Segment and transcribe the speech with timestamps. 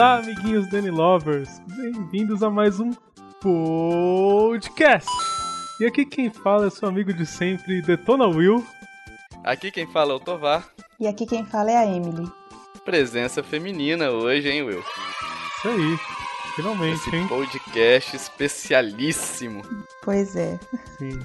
[0.00, 1.60] Olá, amiguinhos Danny Lovers!
[1.76, 2.90] Bem-vindos a mais um
[3.38, 5.06] podcast!
[5.78, 8.66] E aqui quem fala é seu amigo de sempre, Detona Will.
[9.44, 10.66] Aqui quem fala é o Tovar.
[10.98, 12.26] E aqui quem fala é a Emily.
[12.82, 14.80] Presença feminina hoje, hein, Will?
[14.80, 15.98] Isso aí,
[16.56, 17.28] finalmente, Esse hein?
[17.28, 19.60] podcast especialíssimo.
[20.02, 20.58] Pois é.
[20.96, 21.20] Sim.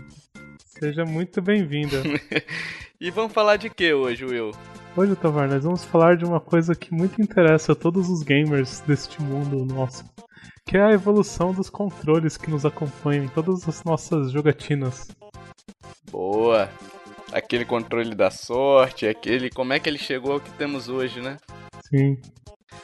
[0.66, 2.04] Seja muito bem-vinda.
[3.00, 4.52] E vamos falar de que hoje, Will?
[4.98, 8.80] Hoje, Tovar, nós vamos falar de uma coisa que muito interessa a todos os gamers
[8.80, 10.06] deste mundo nosso,
[10.66, 15.10] que é a evolução dos controles que nos acompanham em todas as nossas jogatinas.
[16.10, 16.70] Boa!
[17.34, 19.50] Aquele controle da sorte, aquele.
[19.50, 21.36] Como é que ele chegou ao que temos hoje, né?
[21.90, 22.16] Sim.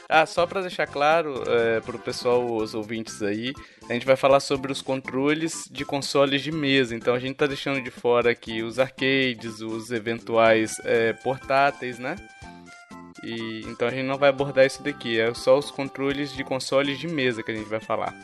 [0.08, 3.52] Ah, só pra deixar claro é, pro pessoal, os ouvintes aí,
[3.88, 6.94] a gente vai falar sobre os controles de consoles de mesa.
[6.94, 12.16] Então a gente tá deixando de fora aqui os arcades, os eventuais é, portáteis, né?
[13.24, 16.98] E então a gente não vai abordar isso daqui, é só os controles de consoles
[16.98, 18.14] de mesa que a gente vai falar.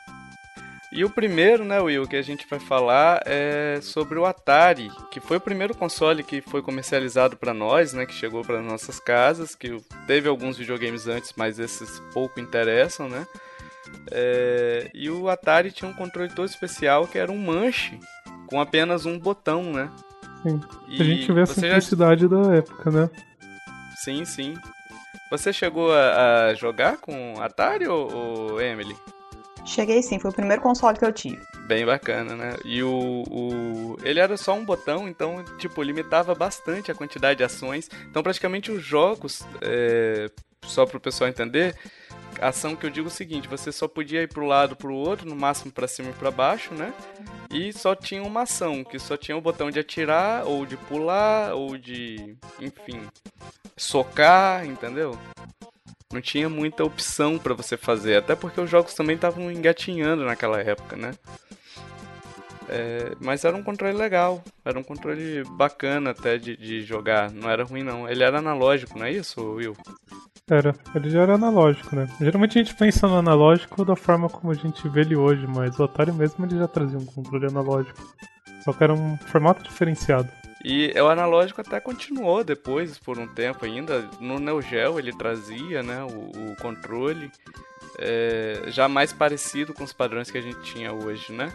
[0.91, 5.21] E o primeiro, né, Will, que a gente vai falar é sobre o Atari, que
[5.21, 9.55] foi o primeiro console que foi comercializado para nós, né, que chegou para nossas casas,
[9.55, 13.27] que teve alguns videogames antes, mas esses pouco interessam, né?
[14.11, 17.99] É, e o Atari tinha um controle todo especial que era um manche
[18.47, 19.91] com apenas um botão, né?
[20.43, 20.61] Sim.
[20.89, 23.11] E a gente vê a você já- simplicidade da época, né?
[23.97, 24.57] Sim, sim.
[25.31, 28.97] Você chegou a, a jogar com Atari ou, ou Emily?
[29.69, 31.41] Cheguei sim, foi o primeiro console que eu tive.
[31.67, 32.57] Bem bacana, né?
[32.65, 33.97] E o, o.
[34.03, 37.91] Ele era só um botão, então, tipo, limitava bastante a quantidade de ações.
[38.09, 40.31] Então, praticamente os jogos, é,
[40.65, 41.77] só pro pessoal entender,
[42.41, 45.29] ação que eu digo é o seguinte: você só podia ir pro lado pro outro,
[45.29, 46.91] no máximo pra cima e pra baixo, né?
[47.53, 51.53] E só tinha uma ação, que só tinha o botão de atirar, ou de pular,
[51.53, 52.37] ou de.
[52.59, 53.07] Enfim.
[53.77, 55.17] Socar, entendeu?
[56.13, 60.59] Não tinha muita opção pra você fazer, até porque os jogos também estavam engatinhando naquela
[60.61, 61.13] época, né?
[62.69, 67.49] É, mas era um controle legal, era um controle bacana até de, de jogar, não
[67.51, 68.09] era ruim não.
[68.09, 69.77] Ele era analógico, não é isso, Will?
[70.51, 72.09] Era, ele já era analógico, né?
[72.21, 75.79] Geralmente a gente pensa no analógico da forma como a gente vê ele hoje, mas
[75.79, 77.99] o Atari mesmo ele já trazia um controle analógico.
[78.65, 80.29] Só que era um formato diferenciado.
[80.65, 84.09] E o analógico até continuou depois, por um tempo ainda.
[84.21, 87.31] No Neo Geo ele trazia né, o, o controle,
[87.99, 91.53] é, já mais parecido com os padrões que a gente tinha hoje, né?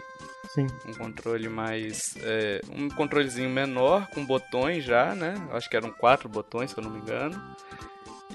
[0.54, 0.68] Sim.
[0.86, 2.16] um controle mais.
[2.22, 5.36] é, um controlezinho menor, com botões já, né?
[5.52, 7.42] Acho que eram quatro botões, se eu não me engano.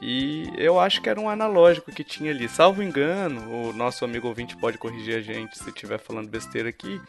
[0.00, 2.48] E eu acho que era um analógico que tinha ali.
[2.48, 7.00] Salvo engano, o nosso amigo ouvinte pode corrigir a gente se estiver falando besteira aqui.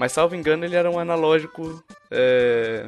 [0.00, 2.86] Mas salvo engano, ele era um analógico é,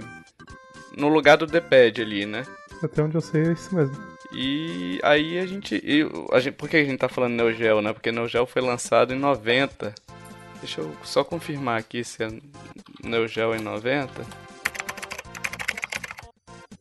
[0.97, 2.47] no lugar do D-pad ali, né?
[2.83, 3.95] Até onde eu sei é isso mesmo.
[4.33, 6.55] E aí a gente, e a gente.
[6.55, 7.93] Por que a gente tá falando Neo Geo, né?
[7.93, 9.95] Porque Neo Geo foi lançado em 90.
[10.61, 12.28] Deixa eu só confirmar aqui se é
[13.05, 14.09] Neo Geo em 90.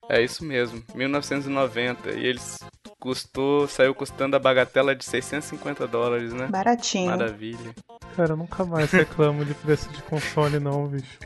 [0.08, 2.10] É isso mesmo, 1990.
[2.12, 2.58] E eles
[3.02, 6.48] custou, saiu custando a bagatela de 650 dólares, né?
[6.48, 7.12] Baratinho.
[7.12, 7.76] Maravilha.
[8.16, 11.18] Cara, eu nunca mais reclamo de preço de console não, bicho.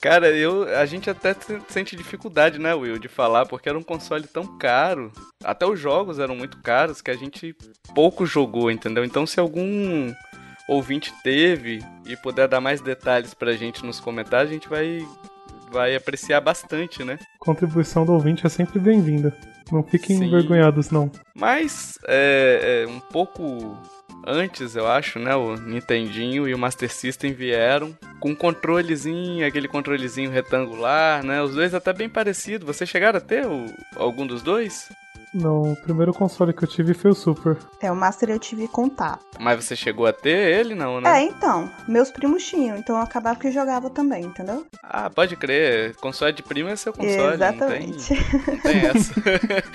[0.00, 3.82] Cara, eu, a gente até se- sente dificuldade, né, Will, de falar, porque era um
[3.84, 5.12] console tão caro.
[5.44, 7.54] Até os jogos eram muito caros que a gente
[7.94, 9.04] pouco jogou, entendeu?
[9.04, 10.12] Então, se algum
[10.68, 15.06] ouvinte teve e puder dar mais detalhes pra gente nos comentários, a gente vai,
[15.70, 17.16] vai apreciar bastante, né?
[17.38, 19.32] Contribuição do ouvinte é sempre bem-vinda.
[19.70, 20.24] Não fiquem Sim.
[20.24, 21.10] envergonhados, não.
[21.34, 23.78] Mas, é, é, um pouco
[24.26, 29.68] antes, eu acho, né, o Nintendinho e o Master System vieram com um controlezinho, aquele
[29.68, 31.42] controlezinho retangular, né?
[31.42, 32.66] Os dois até bem parecidos.
[32.66, 33.66] Vocês chegaram a ter o-
[33.96, 34.88] algum dos dois?
[35.34, 37.56] Não, o primeiro console que eu tive foi o Super.
[37.80, 39.24] É, o Master eu tive contato.
[39.40, 40.28] Mas você chegou a ter
[40.60, 41.20] ele, não, né?
[41.20, 44.66] É, então, meus primos tinham, então eu acabava que jogava também, entendeu?
[44.82, 45.96] Ah, pode crer.
[45.96, 47.32] Console de primo é seu console.
[47.34, 48.12] Exatamente.
[48.12, 49.14] Não tem, não tem essa.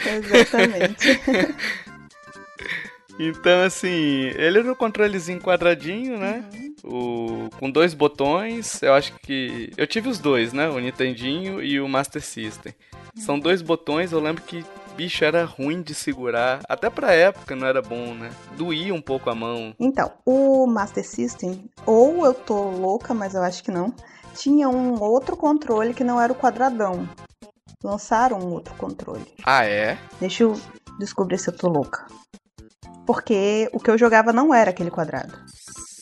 [0.16, 1.22] Exatamente.
[3.20, 6.44] então, assim, ele era um controlezinho quadradinho, né?
[6.84, 8.82] O, com dois botões.
[8.82, 9.72] Eu acho que.
[9.78, 10.70] Eu tive os dois, né?
[10.70, 12.74] O Nintendinho e o Master System.
[13.16, 14.66] São dois botões, eu lembro que.
[14.96, 16.62] Bicho, era ruim de segurar.
[16.68, 18.32] Até pra época não era bom, né?
[18.58, 19.76] Doía um pouco a mão.
[19.80, 23.94] Então, o Master System, ou eu tô louca, mas eu acho que não,
[24.34, 27.08] tinha um outro controle que não era o quadradão.
[27.84, 29.26] Lançaram um outro controle.
[29.46, 30.00] Ah, é?
[30.20, 30.60] Deixa eu
[30.98, 32.08] descobrir se eu tô louca.
[33.08, 35.34] Porque o que eu jogava não era aquele quadrado.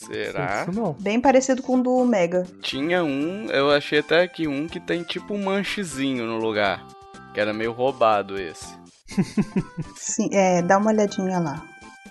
[0.06, 0.62] Será?
[0.62, 0.92] Isso não.
[0.94, 2.44] Bem parecido com o do Mega.
[2.60, 6.84] Tinha um, eu achei até aqui um que tem tipo um manchezinho no lugar.
[7.32, 8.74] Que era meio roubado esse.
[9.94, 11.64] Sim, é, dá uma olhadinha lá.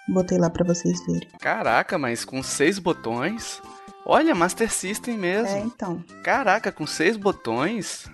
[0.07, 1.27] Botei lá pra vocês verem.
[1.39, 3.61] Caraca, mas com seis botões?
[4.05, 5.57] Olha, Master System mesmo.
[5.57, 6.01] É, então.
[6.23, 8.09] Caraca, com seis botões?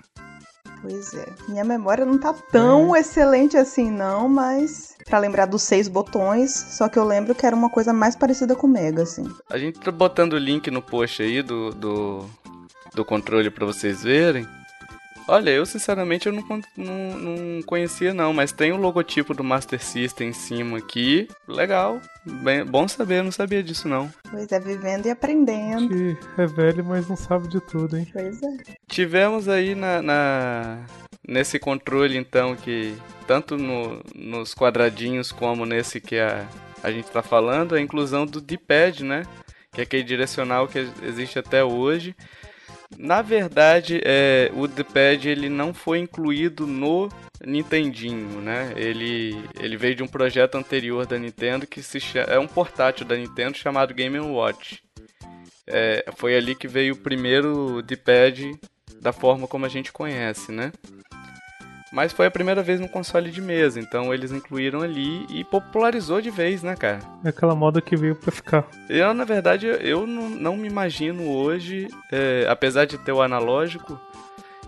[0.82, 1.28] Pois é.
[1.48, 4.96] Minha memória não tá tão excelente assim, não, mas.
[5.06, 8.56] Pra lembrar dos seis botões, só que eu lembro que era uma coisa mais parecida
[8.56, 9.26] com o Mega, assim.
[9.50, 12.26] A gente tá botando o link no post aí do, do,
[12.94, 14.48] do controle pra vocês verem.
[15.28, 16.44] Olha, eu sinceramente eu não,
[16.76, 21.28] não, não conhecia não, mas tem o logotipo do Master System em cima aqui.
[21.48, 22.02] Legal,
[22.44, 24.12] bem, bom saber, eu não sabia disso não.
[24.30, 25.88] Pois é, vivendo e aprendendo.
[25.90, 28.08] Que é velho, mas não sabe de tudo, hein?
[28.12, 28.48] Pois é.
[28.88, 30.86] Tivemos aí na, na-
[31.28, 32.94] nesse controle então que
[33.26, 36.46] tanto no- nos quadradinhos como nesse que a,
[36.84, 39.24] a gente tá falando, a inclusão do D-pad, né?
[39.72, 42.14] Que é aquele direcional que existe até hoje.
[42.98, 47.10] Na verdade, é, o D-pad ele não foi incluído no
[47.44, 48.74] Nintendinho, né?
[48.76, 53.16] Ele, ele veio de um projeto anterior da Nintendo que se é um portátil da
[53.16, 54.84] Nintendo chamado Game Watch.
[55.66, 58.60] É, foi ali que veio o primeiro D-pad
[59.00, 60.72] da forma como a gente conhece, né?
[61.92, 66.22] Mas foi a primeira vez no console de mesa, então eles incluíram ali e popularizou
[66.22, 67.00] de vez, né, cara?
[67.24, 68.66] É aquela moda que veio pra ficar.
[68.88, 74.00] Eu, na verdade, eu não, não me imagino hoje, é, apesar de ter o analógico,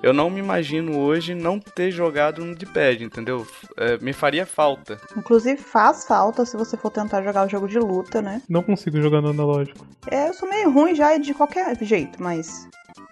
[0.04, 3.48] eu não me imagino hoje não ter jogado no D-pad, entendeu?
[3.78, 5.00] É, me faria falta.
[5.16, 8.42] Inclusive faz falta se você for tentar jogar o jogo de luta, né?
[8.50, 9.88] Não consigo jogar no analógico.
[10.12, 12.68] É, eu sou meio ruim já de qualquer jeito, mas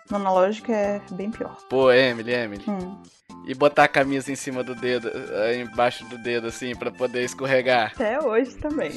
[0.09, 1.55] no analógico é bem pior.
[1.69, 2.65] Pô, Emily, Emily.
[2.67, 2.97] Hum.
[3.45, 7.23] E botar a camisa em cima do dedo, eh, embaixo do dedo, assim, pra poder
[7.23, 7.91] escorregar.
[7.95, 8.91] Até hoje também.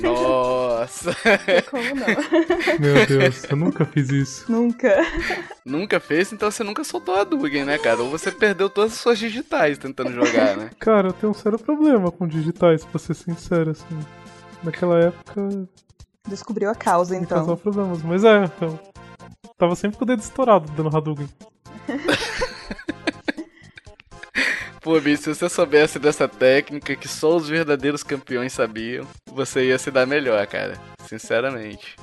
[0.00, 1.14] Nossa!
[1.70, 2.06] Como não?
[2.80, 4.50] Meu Deus, eu nunca fiz isso.
[4.50, 5.04] Nunca.
[5.64, 8.02] nunca fez, então você nunca soltou a Dugan, né, cara?
[8.02, 10.70] Ou você perdeu todas as suas digitais tentando jogar, né?
[10.78, 13.98] Cara, eu tenho um sério problema com digitais, pra ser sincero, assim.
[14.62, 15.68] Naquela época
[16.26, 17.38] Descobriu a causa, então.
[17.38, 18.02] causava problemas.
[18.02, 18.78] Mas é, eu
[19.58, 21.28] tava sempre com o dedo estourado dando Hadouken.
[24.90, 29.78] Pô, bicho, se você soubesse dessa técnica que só os verdadeiros campeões sabiam, você ia
[29.78, 30.76] se dar melhor, cara.
[31.06, 31.94] Sinceramente.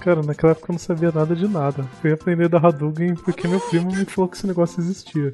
[0.00, 1.84] Cara, naquela época eu não sabia nada de nada.
[2.00, 5.32] Fui aprender da Hadouken porque meu primo me falou que esse negócio existia.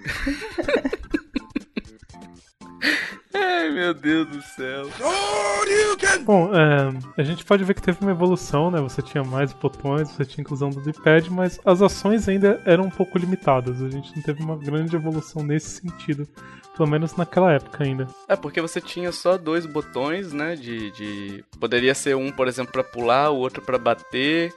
[3.34, 4.88] Ai, meu Deus do céu.
[6.24, 8.80] Bom, é, a gente pode ver que teve uma evolução, né?
[8.80, 12.90] Você tinha mais botões, você tinha inclusão do D-pad, mas as ações ainda eram um
[12.90, 13.82] pouco limitadas.
[13.82, 16.28] A gente não teve uma grande evolução nesse sentido,
[16.76, 18.06] pelo menos naquela época ainda.
[18.28, 20.54] É, porque você tinha só dois botões, né?
[20.54, 20.90] De.
[20.92, 21.44] de...
[21.58, 24.52] Poderia ser um, por exemplo, pra pular, o outro pra bater.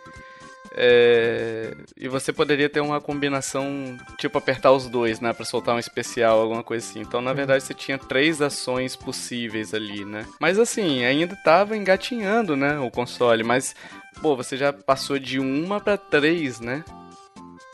[0.75, 5.79] É, E você poderia ter uma combinação, tipo apertar os dois, né, Pra soltar um
[5.79, 7.01] especial, alguma coisa assim.
[7.01, 10.25] Então, na verdade, você tinha três ações possíveis ali, né?
[10.39, 13.43] Mas assim, ainda tava engatinhando, né, o console.
[13.43, 13.75] Mas,
[14.21, 16.83] pô, você já passou de uma pra três, né?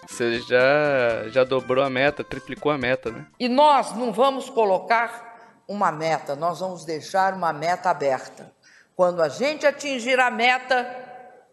[0.07, 3.25] Você já já dobrou a meta, triplicou a meta, né?
[3.39, 8.51] E nós não vamos colocar uma meta, nós vamos deixar uma meta aberta.
[8.95, 10.87] Quando a gente atingir a meta,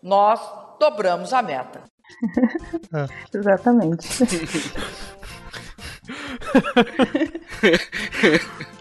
[0.02, 0.40] nós
[0.81, 1.85] dobramos a meta.
[3.33, 4.09] Exatamente.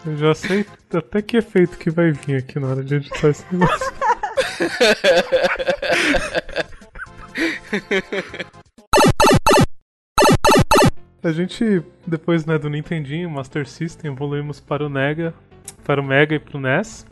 [0.04, 3.44] Eu já sei até que efeito que vai vir aqui na hora de editar esse
[3.52, 3.92] negócio.
[11.22, 15.34] A gente, depois né, do Nintendinho, Master System, evoluímos para o Mega,
[15.84, 17.06] para o Mega e para o NES,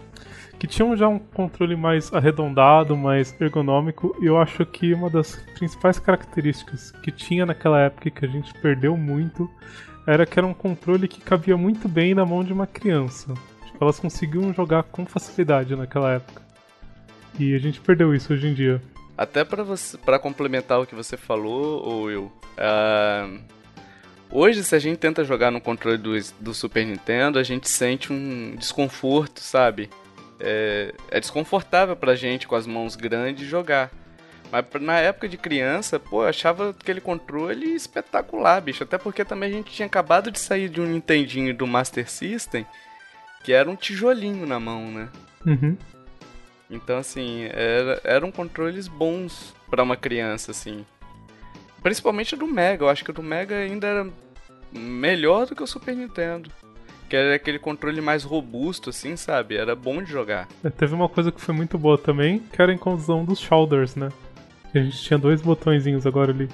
[0.59, 5.37] que tinham já um controle mais arredondado, mais ergonômico, e eu acho que uma das
[5.57, 9.49] principais características que tinha naquela época que a gente perdeu muito
[10.07, 13.35] era que era um controle que cabia muito bem na mão de uma criança.
[13.67, 16.43] Tipo, elas conseguiam jogar com facilidade naquela época.
[17.39, 18.83] E a gente perdeu isso hoje em dia.
[19.17, 23.29] Até pra você, para complementar o que você falou, ô Will, ah,
[24.31, 28.13] hoje se a gente tenta jogar no controle do, do Super Nintendo, a gente sente
[28.13, 29.91] um desconforto, sabe?
[30.41, 33.91] É, é desconfortável pra gente com as mãos grandes jogar.
[34.51, 38.83] Mas na época de criança, pô, eu achava aquele controle espetacular, bicho.
[38.83, 42.67] Até porque também a gente tinha acabado de sair de um Nintendinho do Master System,
[43.45, 45.09] que era um tijolinho na mão, né?
[45.47, 45.77] Uhum.
[46.71, 50.85] Então, assim, era, eram controles bons pra uma criança, assim.
[51.83, 52.85] Principalmente do Mega.
[52.85, 54.07] Eu acho que o do Mega ainda era
[54.73, 56.51] melhor do que o Super Nintendo.
[57.09, 59.57] Que era aquele controle mais robusto, assim, sabe?
[59.57, 60.47] Era bom de jogar.
[60.63, 63.97] É, Teve uma coisa que foi muito boa também, que era a inclusão dos shoulders,
[63.97, 64.11] né?
[64.73, 66.49] Que a gente tinha dois botõezinhos agora ali.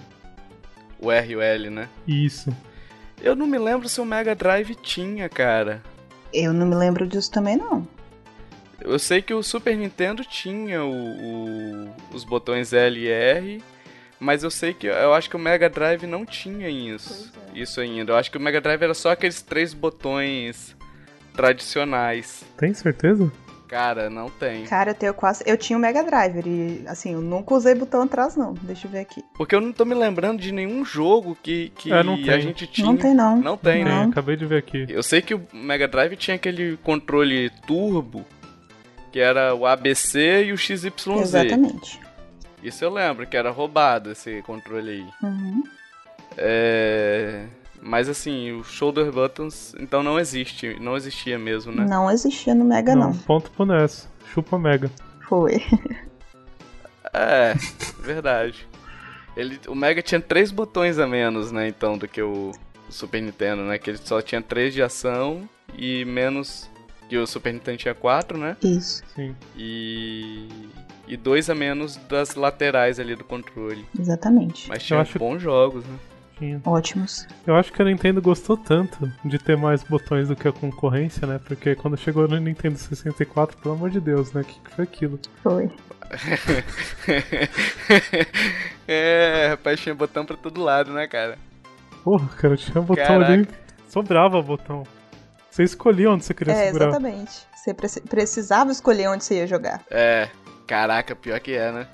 [1.01, 1.89] O R e o L, né?
[2.07, 2.55] Isso.
[3.21, 5.83] Eu não me lembro se o Mega Drive tinha, cara.
[6.33, 7.87] Eu não me lembro disso também, não.
[8.81, 13.63] eu sei que o Super Nintendo tinha o, o- os botões L e R,
[14.25, 17.59] mas eu sei que eu acho que o Mega Drive não tinha isso, é.
[17.59, 18.13] isso ainda.
[18.13, 20.75] Eu acho que o Mega Drive era só aqueles três botões
[21.35, 22.43] tradicionais.
[22.57, 23.31] Tem certeza?
[23.69, 24.65] Cara, não tem.
[24.65, 25.43] Cara, eu tenho quase.
[25.47, 28.55] Eu tinha o Mega Drive e, assim, eu nunca usei botão atrás, não.
[28.63, 29.23] Deixa eu ver aqui.
[29.37, 32.67] Porque eu não tô me lembrando de nenhum jogo que, que É, não a gente
[32.67, 32.87] tinha.
[32.87, 33.37] Não tem, não.
[33.37, 33.91] Não tem, Tem, né?
[34.05, 34.11] Não.
[34.11, 34.87] acabei de ver aqui.
[34.89, 38.25] Eu sei que o Mega Drive tinha aquele controle turbo,
[39.13, 40.93] que era o ABC e o XYZ.
[41.21, 42.04] Exatamente.
[42.65, 45.07] Isso eu lembro, que era roubado esse controle aí.
[45.23, 45.63] Uhum.
[46.37, 47.47] É...
[47.83, 51.85] Mas assim, o shoulder buttons, então não existe, não existia mesmo, né?
[51.87, 53.13] Não existia no Mega, não.
[53.13, 54.09] Ponto pro NES.
[54.33, 54.91] Chupa Mega.
[55.29, 55.63] Foi.
[57.17, 57.55] É,
[58.01, 58.67] verdade.
[59.37, 62.51] Ele, o Mega tinha três botões a menos, né, então, do que o,
[62.89, 63.79] o Super Nintendo, né?
[63.79, 66.69] Que ele só tinha três de ação e menos
[67.09, 68.57] que o Super Nintendo tinha quatro, né?
[68.63, 69.05] Isso.
[69.15, 69.37] Sim.
[69.57, 70.49] E
[71.07, 73.85] e dois a menos das laterais ali do controle.
[73.99, 74.69] Exatamente.
[74.69, 75.97] Mas tinha acho- bons jogos, né?
[76.39, 76.61] Tinha.
[76.65, 77.27] Ótimos.
[77.47, 81.27] Eu acho que a Nintendo gostou tanto de ter mais botões do que a concorrência,
[81.29, 81.39] né?
[81.45, 84.41] Porque quando chegou no Nintendo 64, pelo amor de Deus, né?
[84.41, 85.21] O que, que foi aquilo?
[85.43, 85.71] Foi.
[88.87, 91.39] é, rapaz, tinha botão pra todo lado, né, cara?
[92.03, 93.33] Porra, cara, tinha botão Caraca.
[93.33, 93.49] ali.
[93.89, 94.83] Sobrava botão.
[95.51, 96.89] Você escolhia onde você queria É, segurar.
[96.89, 97.33] exatamente.
[97.55, 99.83] Você preci- precisava escolher onde você ia jogar.
[99.91, 100.29] É,
[100.67, 101.87] caraca, pior que é, né?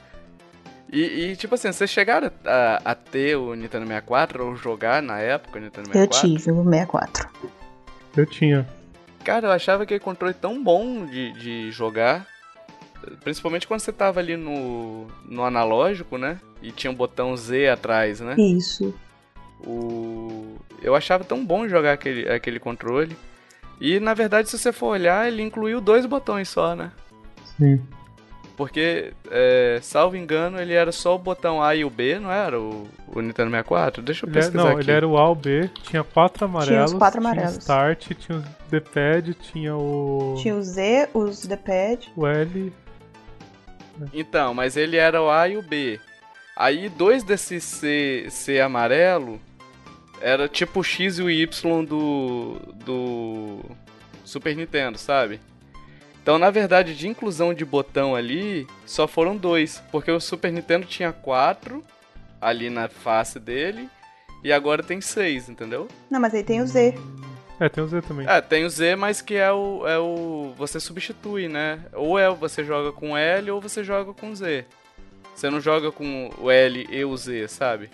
[0.92, 5.20] E, e, tipo assim, vocês chegaram a, a ter o Nintendo 64 ou jogar na
[5.20, 6.20] época o Nintendo Eu 64?
[6.20, 7.28] tive o 64.
[8.16, 8.68] Eu tinha.
[9.22, 12.26] Cara, eu achava aquele controle tão bom de, de jogar.
[13.22, 16.40] Principalmente quando você tava ali no, no analógico, né?
[16.60, 18.34] E tinha um botão Z atrás, né?
[18.36, 18.92] Isso.
[19.64, 20.56] O...
[20.82, 23.16] Eu achava tão bom jogar aquele, aquele controle.
[23.80, 26.90] E na verdade, se você for olhar, ele incluiu dois botões só, né?
[27.56, 27.80] Sim.
[28.60, 32.60] Porque, é, salvo engano, ele era só o botão A e o B, não era
[32.60, 34.02] o, o Nintendo 64?
[34.02, 34.80] Deixa eu Ele, é- pesquisar não, aqui.
[34.82, 36.92] ele era o A, o B, tinha quatro amarelos.
[36.92, 37.56] quatro Tinha amarelos.
[37.56, 40.34] o Start, tinha o D-pad, tinha o.
[40.42, 42.12] Tinha o Z, os D-pad.
[42.14, 42.70] o L.
[44.12, 45.98] Então, mas ele era o A e o B.
[46.54, 49.40] Aí, dois desses C, C amarelo
[50.20, 53.60] era tipo o X e o Y do, do
[54.22, 55.40] Super Nintendo, sabe?
[56.22, 59.82] Então, na verdade, de inclusão de botão ali, só foram dois.
[59.90, 61.82] Porque o Super Nintendo tinha quatro
[62.40, 63.88] ali na face dele.
[64.42, 65.88] E agora tem seis, entendeu?
[66.10, 66.94] Não, mas aí tem o Z.
[67.58, 68.26] É, tem o Z também.
[68.26, 70.54] É, tem o Z, mas que é o, é o.
[70.56, 71.80] Você substitui, né?
[71.92, 74.64] Ou é você joga com L ou você joga com Z.
[75.34, 77.90] Você não joga com o L e o Z, sabe?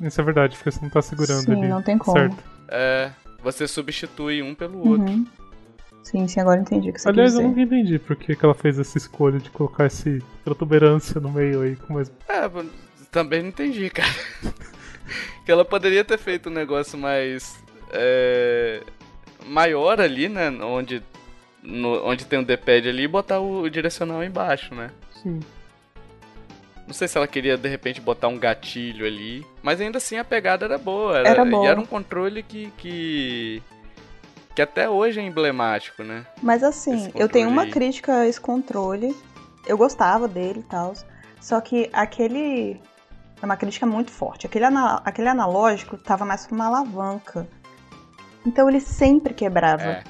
[0.00, 1.68] Isso é verdade, porque você não tá segurando Sim, ali.
[1.68, 2.18] não tem como.
[2.18, 2.36] Certo.
[2.68, 3.10] É.
[3.42, 5.12] Você substitui um pelo outro.
[5.12, 5.26] Uhum.
[6.06, 8.44] Sim, sim, agora entendi o que você Aliás, quis eu nunca entendi por que, que
[8.44, 12.12] ela fez essa escolha de colocar esse protuberância no meio aí com mais.
[12.28, 12.48] É,
[13.10, 14.08] também não entendi, cara.
[15.44, 17.56] que ela poderia ter feito um negócio mais.
[17.90, 18.82] é,
[19.46, 20.48] maior ali, né?
[20.62, 21.02] Onde,
[21.60, 24.90] no- onde tem um D-pad ali e botar o, o direcional embaixo, né?
[25.22, 25.40] Sim.
[26.86, 30.24] Não sei se ela queria de repente botar um gatilho ali, mas ainda assim a
[30.24, 31.18] pegada era boa.
[31.18, 31.64] Era, Era boa.
[31.64, 33.60] E era um controle que, que.
[34.56, 36.24] Que até hoje é emblemático, né?
[36.42, 37.70] Mas assim, eu tenho uma aí.
[37.70, 39.14] crítica a esse controle.
[39.66, 40.94] Eu gostava dele e tal.
[41.40, 42.80] Só que aquele.
[43.42, 44.46] É uma crítica muito forte.
[44.46, 47.46] Aquele, ana- aquele analógico tava mais pra uma alavanca.
[48.46, 49.82] Então ele sempre quebrava.
[49.82, 50.04] É.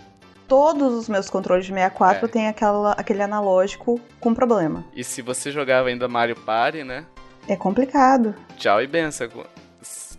[0.47, 2.29] Todos os meus controles de 64 É.
[2.29, 4.85] tem aquela, aquele analógico com problema.
[4.95, 7.05] E se você jogava ainda Mario Party, né?
[7.49, 8.33] É complicado.
[8.57, 9.29] Tchau e benção.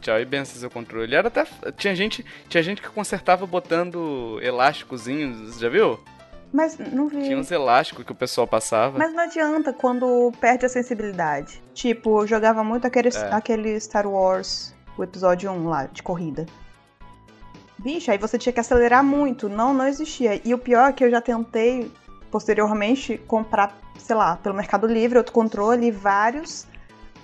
[0.01, 1.16] Tchau e benção seu controle.
[1.16, 1.46] Era até.
[1.75, 6.00] Tinha gente, tinha gente que consertava botando elásticozinhos, já viu?
[6.54, 7.24] Mas não vi.
[7.24, 8.98] Tinha uns elásticos que o pessoal passava.
[8.98, 11.62] Mas não adianta quando perde a sensibilidade.
[11.74, 13.34] Tipo, eu jogava muito aquele, É.
[13.34, 16.46] aquele Star Wars, o episódio 1 lá, de corrida.
[17.77, 19.50] Bicho, aí você tinha que acelerar muito.
[19.50, 20.42] Não, não existia.
[20.44, 21.92] E o pior é que eu já tentei,
[22.32, 26.66] posteriormente, comprar, sei lá, pelo Mercado Livre, outro controle e vários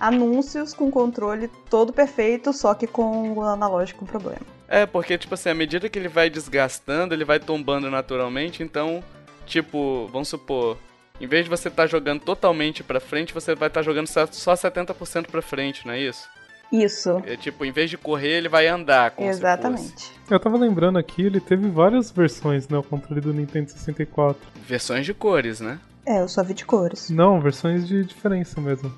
[0.00, 4.40] anúncios com controle todo perfeito, só que com o analógico com problema.
[4.68, 9.02] É, porque, tipo assim, à medida que ele vai desgastando, ele vai tombando naturalmente, então,
[9.46, 10.76] tipo, vamos supor,
[11.20, 14.54] em vez de você estar jogando totalmente pra frente, você vai estar jogando só só
[14.54, 16.28] 70% pra frente, não é isso?
[16.72, 19.46] Isso, É tipo, em vez de correr, ele vai andar como se fosse.
[19.46, 20.12] exatamente.
[20.28, 22.76] Eu tava lembrando aqui, ele teve várias versões, né?
[22.78, 24.40] O controle do Nintendo 64.
[24.66, 25.78] Versões de cores, né?
[26.04, 27.10] É, eu só vi de cores.
[27.10, 28.92] Não, versões de diferença mesmo.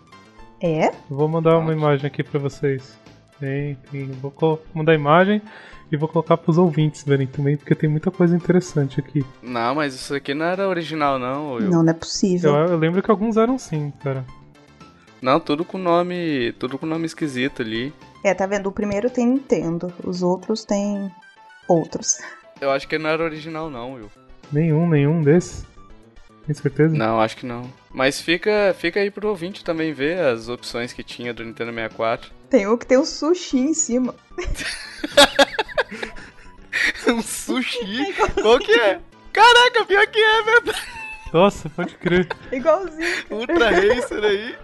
[0.60, 0.88] É?
[0.88, 2.96] Eu vou mandar uma imagem aqui pra vocês.
[3.38, 4.06] Tem, tem.
[4.06, 5.42] Vou mandar a imagem.
[5.90, 9.24] E vou colocar pros ouvintes verem também, porque tem muita coisa interessante aqui.
[9.40, 11.52] Não, mas isso aqui não era original, não.
[11.52, 11.70] Will.
[11.70, 12.54] Não, não é Eu, possível.
[12.56, 14.24] eu lembro que alguns eram sim, cara.
[15.22, 16.52] Não, tudo com nome.
[16.58, 17.92] Tudo com nome esquisito ali.
[18.24, 18.66] É, tá vendo?
[18.68, 21.08] O primeiro tem Nintendo, os outros tem
[21.68, 22.18] outros.
[22.60, 24.10] Eu acho que não era original, não, Will.
[24.52, 25.64] Nenhum, nenhum desses.
[26.44, 26.96] Tem certeza?
[26.96, 27.62] Não, acho que não.
[27.96, 32.30] Mas fica, fica aí pro ouvinte também ver as opções que tinha do Nintendo 64.
[32.50, 34.14] Tem um que tem o sushi em cima.
[37.08, 38.12] um sushi?
[38.42, 39.00] Qual que é?
[39.32, 40.78] Caraca, pior que é, verdade.
[41.32, 42.28] Nossa, pode crer.
[42.52, 43.24] Igualzinho.
[43.30, 44.54] Ultra Racer aí.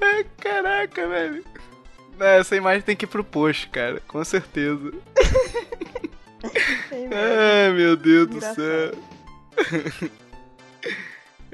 [0.00, 1.44] É, Caraca, velho.
[2.18, 4.00] Não, essa imagem tem que ir pro post, cara.
[4.06, 4.92] Com certeza.
[6.92, 8.56] Ai, meu Deus do Engraçado.
[8.56, 9.13] céu.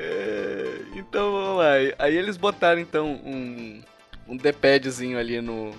[0.02, 1.72] É, então vamos lá.
[1.98, 3.82] Aí eles botaram então um,
[4.26, 5.74] um D-padzinho ali no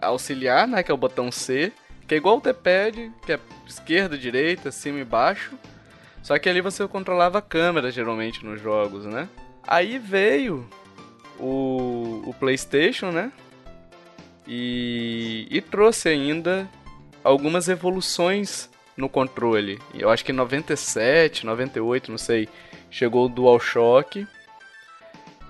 [0.00, 0.84] auxiliar, né?
[0.84, 1.72] Que é o botão C.
[2.06, 5.58] Que é igual o D-pad, que é esquerda, direita, cima e baixo.
[6.22, 9.28] Só que ali você controlava a câmera geralmente nos jogos, né?
[9.66, 10.68] Aí veio
[11.36, 13.32] o, o PlayStation, né?
[14.46, 16.68] E, e trouxe ainda
[17.24, 18.69] algumas evoluções
[19.00, 19.78] no controle.
[19.94, 22.48] Eu acho que em 97, 98, não sei,
[22.90, 24.26] chegou o DualShock,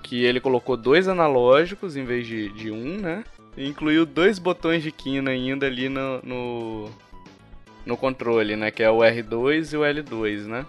[0.01, 3.23] que ele colocou dois analógicos em vez de, de um, né?
[3.55, 6.89] E incluiu dois botões de quina ainda ali no, no,
[7.85, 8.71] no controle, né?
[8.71, 10.65] Que é o R2 e o L2, né?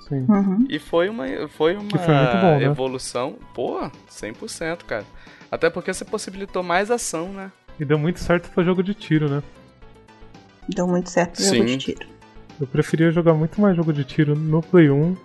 [0.00, 0.26] Sim.
[0.28, 0.66] Uhum.
[0.68, 2.64] E foi uma, foi uma foi bom, né?
[2.64, 5.04] evolução, pô, 100%, cara.
[5.50, 7.50] Até porque você possibilitou mais ação, né?
[7.80, 9.42] E deu muito certo pra jogo de tiro, né?
[10.68, 12.06] Deu muito certo o jogo de tiro.
[12.60, 15.16] Eu preferia jogar muito mais jogo de tiro no Play 1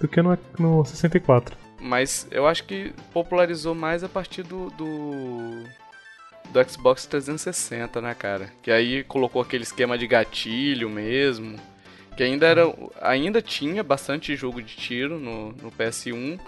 [0.00, 1.56] do que no, no 64.
[1.80, 5.64] Mas eu acho que popularizou mais a partir do, do.
[6.50, 8.52] do Xbox 360, né, cara?
[8.62, 11.58] Que aí colocou aquele esquema de gatilho mesmo.
[12.16, 12.62] Que ainda era.
[13.00, 16.38] Ainda tinha bastante jogo de tiro no, no PS1.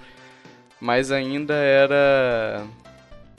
[0.80, 2.64] Mas ainda era.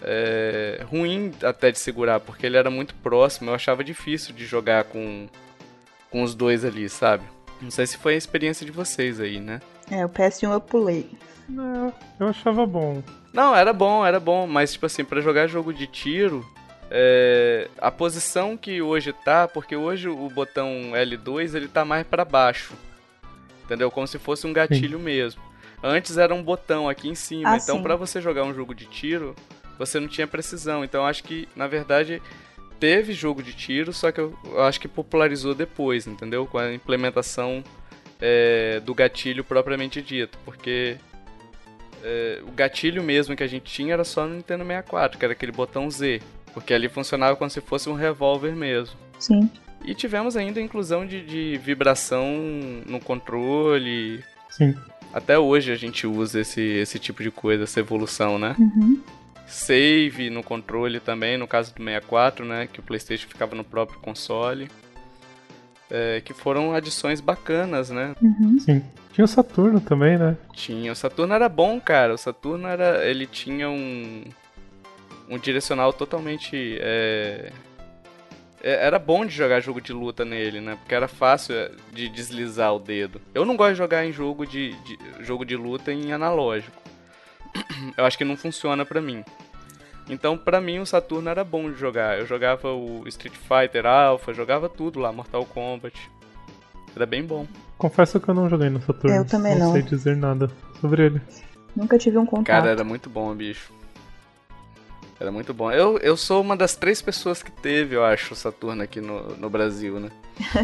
[0.02, 3.50] É, ruim até de segurar, porque ele era muito próximo.
[3.50, 5.28] Eu achava difícil de jogar com,
[6.10, 7.24] com os dois ali, sabe?
[7.62, 9.62] Não sei se foi a experiência de vocês aí, né?
[9.90, 11.10] É, o PS1 eu pulei.
[11.48, 13.02] Não, eu achava bom.
[13.32, 16.46] Não, era bom, era bom, mas tipo assim, pra jogar jogo de tiro,
[16.90, 22.26] é, a posição que hoje tá, porque hoje o botão L2 ele tá mais pra
[22.26, 22.74] baixo.
[23.64, 23.90] Entendeu?
[23.90, 25.42] Como se fosse um gatilho mesmo.
[25.84, 27.84] Antes era um botão aqui em cima, Ah, então sim.
[27.84, 29.36] pra você jogar um jogo de tiro,
[29.78, 30.84] você não tinha precisão.
[30.84, 32.22] Então acho que, na verdade,
[32.80, 36.46] teve jogo de tiro, só que eu, acho que popularizou depois, entendeu?
[36.46, 37.64] Com a implementação
[38.22, 40.98] é, do gatilho propriamente dito, porque
[42.04, 45.34] é, o gatilho mesmo que a gente tinha era só no Nintendo 64, que era
[45.34, 46.22] aquele botão Z,
[46.54, 48.96] porque ali funcionava como se fosse um revólver mesmo.
[49.20, 49.50] Sim.
[49.84, 52.26] E tivemos ainda a inclusão de, de vibração
[52.88, 54.24] no controle.
[54.50, 54.76] Sim.
[55.14, 58.56] Até hoje a gente usa esse, esse tipo de coisa, essa evolução, né?
[58.58, 59.00] Uhum.
[59.48, 62.68] Save no controle também, no caso do 64, né?
[62.72, 64.70] Que o PlayStation ficava no próprio console.
[65.90, 68.16] É, que foram adições bacanas, né?
[68.22, 68.58] Uhum.
[68.60, 68.84] Sim.
[69.14, 70.36] Tinha o Saturno também, né?
[70.54, 70.92] Tinha.
[70.92, 72.14] O Saturno era bom, cara.
[72.14, 73.06] O Saturno era.
[73.08, 74.24] Ele tinha um.
[75.30, 76.78] Um direcional totalmente.
[76.82, 77.52] É,
[78.64, 80.76] é- era bom de jogar jogo de luta nele, né?
[80.76, 83.22] Porque era fácil é, de deslizar o dedo.
[83.34, 86.82] Eu não gosto de jogar em jogo de, de- jogo de luta em analógico.
[87.98, 89.24] Eu acho que não funciona pra mim.
[90.10, 92.20] Então, pra mim, o Saturno era bom de jogar.
[92.20, 96.12] Eu jogava o Street Fighter Alpha, jogava tudo lá, Mortal Kombat.
[96.96, 97.48] Era bem bom.
[97.78, 99.16] Confesso que eu não joguei no Saturno.
[99.16, 99.68] Eu também não.
[99.68, 99.74] não.
[99.74, 101.22] sei dizer nada sobre ele.
[101.76, 102.46] Nunca tive um contato.
[102.46, 103.74] Cara, era muito bom, bicho.
[105.20, 105.72] Era muito bom.
[105.72, 109.36] Eu, eu sou uma das três pessoas que teve, eu acho, o Saturno aqui no,
[109.38, 110.10] no Brasil, né?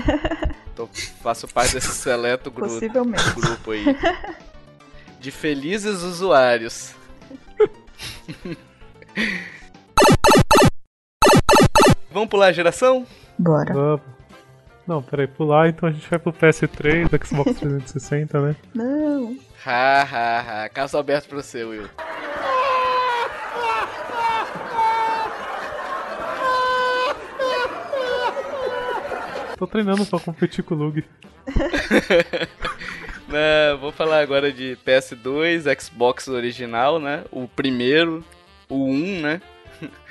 [0.75, 0.87] Tô,
[1.21, 3.31] faço parte desse seleto grupo, Possivelmente.
[3.35, 3.83] grupo aí.
[5.21, 6.95] De felizes usuários.
[12.11, 13.05] Vamos pular a geração?
[13.37, 13.71] Bora.
[13.71, 14.01] Vamos.
[14.87, 18.55] Não, peraí, pular, então a gente vai pro PS3, do Xbox 360, né?
[18.73, 19.37] Não.
[19.63, 20.69] Ha, ha, ha.
[20.69, 21.87] Caso aberto pra você, Will.
[29.55, 31.05] Tô treinando pra competir com o Lug.
[33.31, 37.23] Né, vou falar agora de PS2, Xbox original, né?
[37.31, 38.25] O primeiro,
[38.67, 39.41] o 1, né?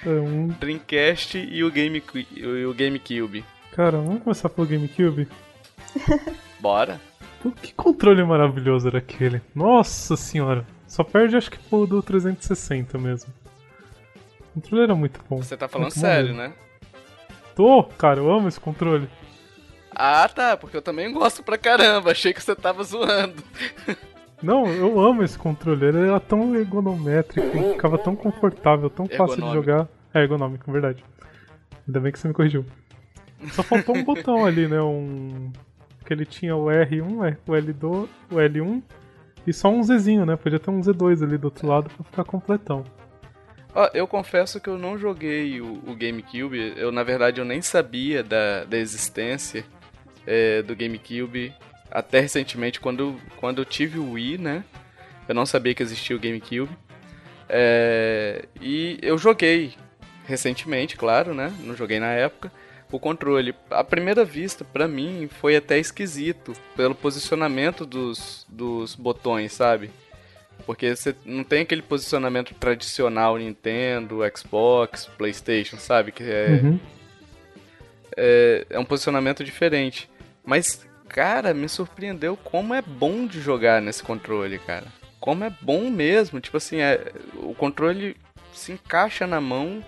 [0.07, 0.49] É um...
[0.59, 2.03] Dreamcast e o, Game,
[2.35, 3.45] e o GameCube.
[3.73, 5.29] Cara, vamos começar pelo GameCube?
[6.61, 6.99] Bora?
[7.43, 9.43] Pô, que controle maravilhoso era aquele.
[9.55, 10.67] Nossa senhora.
[10.87, 13.33] Só perde acho que pro do 360 mesmo.
[14.41, 15.43] O controle era muito bom.
[15.43, 16.55] Você tá falando Muito sério, né?
[17.55, 19.09] Tô, cara, eu amo esse controle.
[19.95, 22.13] Ah, tá, porque eu também gosto pra caramba.
[22.13, 23.43] Achei que você tava zoando.
[24.43, 25.85] Não, eu amo esse controle.
[25.87, 29.55] Ele era tão ergonométrico, ficava tão confortável, tão fácil de Ergonômico.
[29.65, 29.89] jogar.
[30.15, 31.05] É ergonômico, verdade.
[31.87, 32.65] Ainda bem que você me corrigiu.
[33.53, 34.81] Só faltou um botão ali, né?
[34.81, 35.53] Um.
[36.05, 38.83] Que ele tinha o R1, o L2, o L1
[39.47, 40.37] e só um Zzinho, né?
[40.37, 42.85] Podia ter um Z2 ali do outro lado pra ficar completão.
[43.75, 46.75] Ó, eu confesso que eu não joguei o, o GameCube.
[46.77, 49.65] Eu, na verdade, eu nem sabia da, da existência
[50.27, 51.53] é, do GameCube
[51.91, 54.65] até recentemente, quando, quando eu tive o Wii, né?
[55.29, 56.71] Eu não sabia que existia o GameCube.
[57.49, 59.75] É, e eu joguei
[60.25, 61.53] recentemente, claro, né?
[61.61, 62.53] Não joguei na época.
[62.93, 69.53] O controle, à primeira vista, pra mim, foi até esquisito pelo posicionamento dos, dos botões,
[69.53, 69.91] sabe?
[70.67, 76.11] Porque você não tem aquele posicionamento tradicional Nintendo, Xbox, PlayStation, sabe?
[76.13, 76.81] Que é, Uhum.
[78.17, 80.10] é, é um posicionamento diferente.
[80.51, 84.89] Mas, cara, me surpreendeu como é bom de jogar nesse controle, cara.
[85.21, 86.41] Como é bom mesmo.
[86.41, 88.17] Tipo assim, é, o controle
[88.53, 89.81] se encaixa na mão.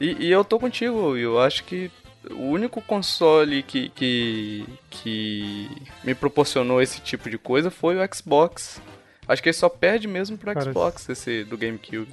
[0.00, 1.34] E, e eu tô contigo, Will.
[1.34, 1.88] Eu acho que
[2.32, 5.70] o único console que, que, que
[6.02, 8.82] me proporcionou esse tipo de coisa foi o Xbox.
[9.28, 12.12] Acho que ele só perde mesmo pro Cara, Xbox, esse do GameCube.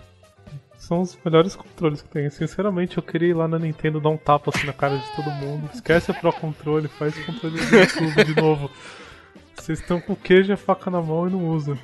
[0.83, 2.29] São os melhores controles que tem.
[2.29, 5.31] Sinceramente, eu queria ir lá na Nintendo dar um tapa assim na cara de todo
[5.31, 5.69] mundo.
[5.73, 8.69] Esquece o Pro Controle, faz o controle do YouTube de novo.
[9.55, 11.79] Vocês estão com queijo e a faca na mão e não usam.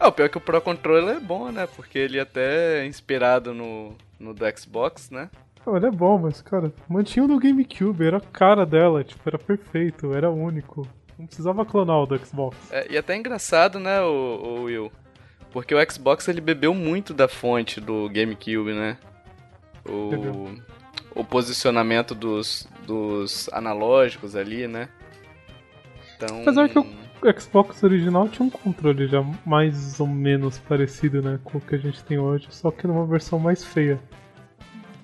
[0.00, 1.68] Ah, o pior é que o Pro Controller é bom, né?
[1.76, 5.28] Porque ele até é inspirado no, no do Xbox, né?
[5.66, 9.20] Não, ele é bom, mas, cara, mantinha o do GameCube, era a cara dela, tipo,
[9.26, 10.88] era perfeito, era único.
[11.18, 12.56] Não precisava clonar o do Xbox.
[12.72, 14.06] É, e até engraçado, né, o,
[14.42, 14.90] o Will?
[15.52, 18.96] Porque o Xbox ele bebeu muito da fonte do GameCube, né?
[19.84, 20.58] O, Bebeu.
[21.14, 24.88] o posicionamento dos, dos analógicos ali, né?
[26.16, 26.42] Então.
[26.42, 31.58] Apesar que o Xbox original tinha um controle já mais ou menos parecido, né, com
[31.58, 34.00] o que a gente tem hoje, só que numa versão mais feia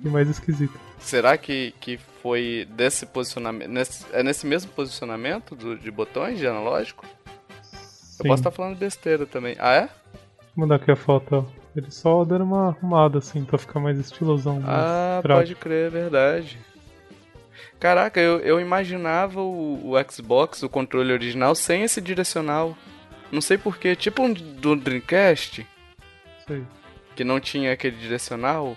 [0.04, 0.78] e mais esquisita.
[0.98, 3.68] Será que, que foi desse posicionamento.
[3.68, 7.06] Nesse, é nesse mesmo posicionamento do, de botões de analógico?
[7.08, 8.28] Eu Sim.
[8.28, 9.56] posso estar falando besteira também.
[9.58, 9.88] Ah, é?
[10.59, 11.44] Vou mandar aqui a foto, ó.
[11.77, 14.55] Eles só deram uma arrumada assim pra ficar mais estilosão.
[14.59, 15.47] mais Ah, prático.
[15.51, 16.59] pode crer, é verdade.
[17.79, 22.77] Caraca, eu, eu imaginava o, o Xbox, o controle original, sem esse direcional.
[23.31, 25.64] Não sei porquê, tipo um do Dreamcast,
[26.44, 26.64] Sei.
[27.14, 28.77] que não tinha aquele direcional.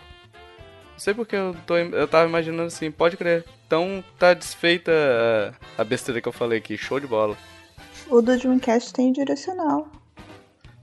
[0.92, 3.44] Não sei porque eu, tô, eu tava imaginando assim, pode crer.
[3.66, 4.92] Então tá desfeita
[5.80, 7.36] a, a besteira que eu falei aqui, show de bola.
[8.08, 9.88] O do Dreamcast tem direcional.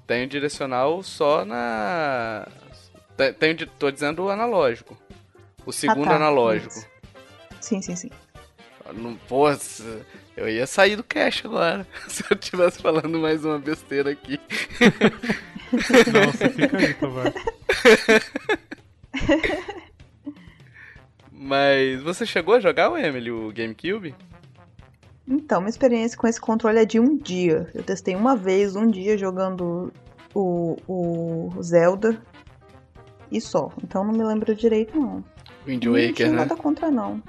[0.09, 2.49] Tem o direcional só na.
[3.15, 4.97] Tem, tem tô dizendo o analógico.
[5.67, 6.73] O segundo tá, analógico.
[7.61, 8.09] Sim, sim, sim.
[8.95, 10.03] Não, pô, se-
[10.35, 11.87] eu ia sair do cash agora.
[12.09, 14.41] Se eu tivesse falando mais uma besteira aqui.
[16.11, 17.35] Não, você fica aí, Tavares.
[21.31, 24.15] Mas você chegou a jogar, o Emily, o GameCube?
[25.29, 27.69] Então, minha experiência com esse controle é de um dia.
[27.75, 29.93] Eu testei uma vez, um dia, jogando
[30.35, 32.21] o, o Zelda
[33.31, 33.71] e só.
[33.83, 35.23] Então não me lembro direito, não.
[35.67, 36.37] Wind não Waker, tinha né?
[36.37, 37.23] nada contra, não.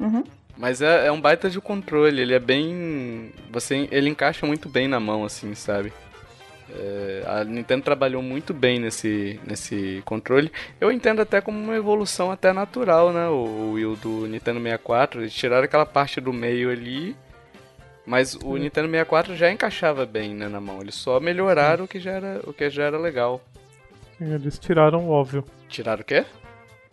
[0.00, 0.24] Uhum.
[0.56, 3.32] Mas é, é um baita de controle, ele é bem.
[3.50, 5.92] Você, ele encaixa muito bem na mão, assim, sabe?
[6.70, 10.50] É, a Nintendo trabalhou muito bem nesse, nesse controle.
[10.80, 13.28] Eu entendo até como uma evolução até natural, né?
[13.28, 15.20] O, o Wii do Nintendo 64.
[15.22, 17.16] Eles tiraram aquela parte do meio ali.
[18.06, 20.80] Mas o Nintendo 64 já encaixava bem né, na mão.
[20.80, 23.42] Eles só melhoraram o que já era, o que já era legal.
[24.18, 25.44] Sim, Eles tiraram o óbvio.
[25.68, 26.24] Tiraram o quê?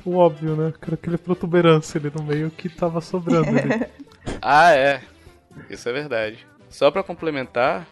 [0.06, 0.74] O óbvio, né?
[0.80, 3.86] Que era aquele protuberância ali no meio que tava sobrando ali.
[4.40, 5.02] Ah, é.
[5.68, 6.46] Isso é verdade.
[6.70, 7.88] Só pra complementar,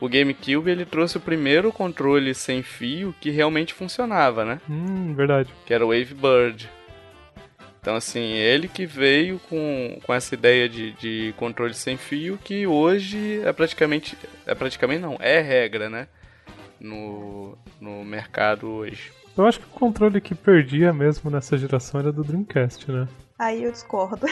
[0.00, 4.60] o GameCube ele trouxe o primeiro controle sem fio que realmente funcionava, né?
[4.70, 5.52] hum, verdade.
[5.66, 6.70] Que era o Wavebird.
[7.84, 12.66] Então, assim, ele que veio com, com essa ideia de, de controle sem fio que
[12.66, 14.16] hoje é praticamente.
[14.46, 16.08] É praticamente não, é regra, né?
[16.80, 19.12] No, no mercado hoje.
[19.36, 23.06] Eu acho que o controle que perdia mesmo nessa geração era do Dreamcast, né?
[23.38, 24.26] Aí eu discordo.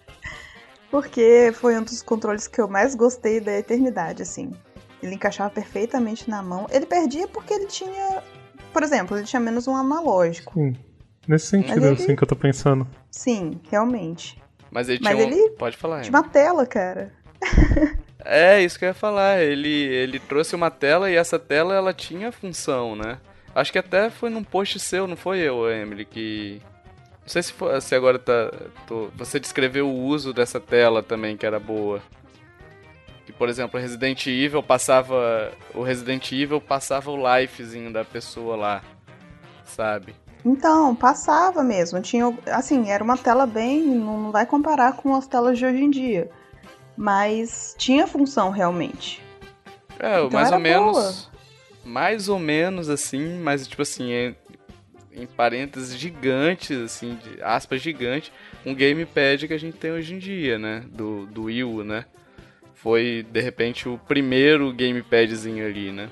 [0.90, 4.52] Porque foi um dos controles que eu mais gostei da eternidade, assim.
[5.02, 6.66] Ele encaixava perfeitamente na mão.
[6.70, 8.22] Ele perdia porque ele tinha.
[8.74, 10.52] Por exemplo, ele tinha menos um analógico.
[10.52, 10.76] Sim.
[11.28, 12.88] Nesse sentido, ele- assim, que eu tô pensando.
[13.10, 14.40] Sim, realmente.
[14.70, 15.26] Mas ele Mas tinha.
[15.26, 17.12] um- ele Pode falar, Tinha uma tela, cara.
[18.24, 19.40] É, isso que eu ia falar.
[19.40, 23.18] Ele, ele trouxe uma tela e essa tela ela tinha função, né?
[23.54, 26.60] Acho que até foi num post seu, não foi eu, Emily, que.
[27.22, 28.52] Não sei se, foi, se agora tá.
[28.86, 29.08] Tô...
[29.16, 32.02] Você descreveu o uso dessa tela também, que era boa.
[33.24, 35.52] Que, por exemplo, Resident Evil passava.
[35.72, 38.82] O Resident Evil passava o lifezinho da pessoa lá.
[39.64, 40.14] Sabe?
[40.44, 42.00] Então, passava mesmo.
[42.00, 43.82] Tinha, assim, era uma tela bem.
[43.82, 46.30] Não vai comparar com as telas de hoje em dia.
[46.96, 49.22] Mas tinha função realmente.
[49.98, 50.92] É, então mais ou menos.
[50.92, 51.38] Boa.
[51.84, 54.34] Mais ou menos assim, mas tipo assim, é,
[55.12, 58.32] em parênteses gigantes, assim, de aspas gigante,
[58.64, 60.84] um gamepad que a gente tem hoje em dia, né?
[60.90, 62.04] Do, do Wii U, né?
[62.74, 66.10] Foi, de repente, o primeiro gamepadzinho ali, né?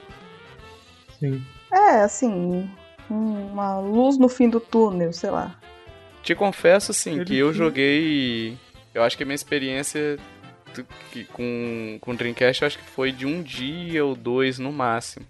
[1.19, 1.45] Sim.
[1.73, 2.69] É, assim,
[3.09, 5.59] uma luz no fim do túnel, sei lá.
[6.23, 8.57] Te confesso, assim, que eu joguei.
[8.93, 10.19] Eu acho que a minha experiência
[11.33, 15.25] com, com Dreamcast eu acho que foi de um dia ou dois no máximo.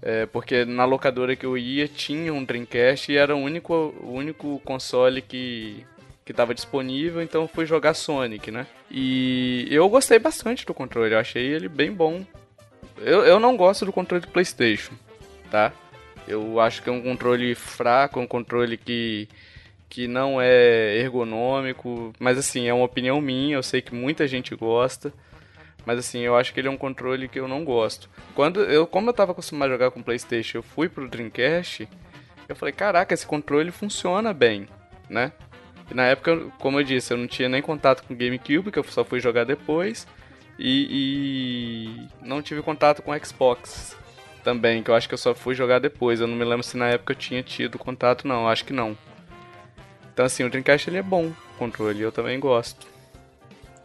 [0.00, 4.12] É, porque na locadora que eu ia tinha um Dreamcast e era o único, o
[4.12, 5.84] único console que
[6.28, 8.66] que estava disponível, então fui jogar Sonic, né?
[8.90, 12.22] E eu gostei bastante do controle, eu achei ele bem bom.
[12.98, 14.92] Eu, eu não gosto do controle do PlayStation,
[15.50, 15.72] tá?
[16.28, 19.28] Eu acho que é um controle fraco, um controle que,
[19.88, 24.54] que não é ergonômico, mas assim, é uma opinião minha, eu sei que muita gente
[24.54, 25.12] gosta.
[25.86, 28.10] Mas assim, eu acho que ele é um controle que eu não gosto.
[28.34, 31.88] Quando eu, como eu estava acostumado a jogar com PlayStation, eu fui pro Dreamcast,
[32.46, 34.68] eu falei, caraca, esse controle funciona bem,
[35.08, 35.32] né?
[35.90, 38.84] E na época, como eu disse, eu não tinha nem contato com GameCube, que eu
[38.84, 40.06] só fui jogar depois.
[40.58, 43.96] E, e, não tive contato com Xbox
[44.42, 46.20] também, que eu acho que eu só fui jogar depois.
[46.20, 48.48] Eu não me lembro se na época eu tinha tido contato, não.
[48.48, 48.96] Acho que não.
[50.12, 52.86] Então, assim, o Dreamcast ele é bom, o controle, eu também gosto.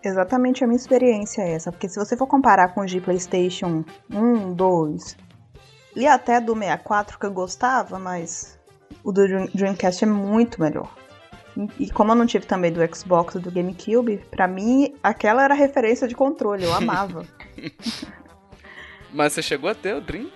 [0.03, 3.85] Exatamente a minha experiência é essa, porque se você for comparar com os de PlayStation
[4.11, 5.17] 1, 2
[5.95, 8.59] e até do 64 que eu gostava, mas
[9.03, 10.93] o do Dreamcast é muito melhor.
[11.79, 15.53] E como eu não tive também do Xbox e do GameCube, pra mim aquela era
[15.53, 17.25] a referência de controle, eu amava.
[19.13, 20.31] Mas você chegou a ter o Dream?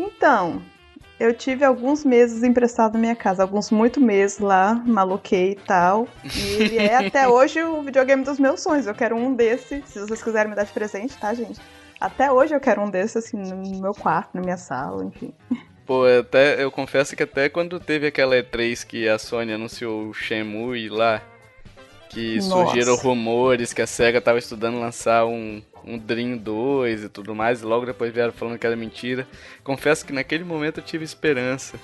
[0.00, 0.62] Então,
[1.18, 6.08] eu tive alguns meses emprestado na minha casa, alguns muito meses lá, maluquei e tal.
[6.24, 8.86] E ele é até hoje o videogame dos meus sonhos.
[8.86, 11.60] Eu quero um desse, se vocês quiserem me dar de presente, tá, gente?
[12.00, 15.34] Até hoje eu quero um desse, assim, no meu quarto, na minha sala, enfim.
[15.84, 20.14] Pô, até, eu confesso que até quando teve aquela E3 que a Sony anunciou o
[20.14, 21.20] Shenmue lá,
[22.10, 22.48] que Nossa.
[22.48, 27.62] surgiram rumores que a SEGA tava estudando lançar um, um Dream 2 e tudo mais,
[27.62, 29.26] e logo depois vieram falando que era mentira.
[29.62, 31.78] Confesso que naquele momento eu tive esperança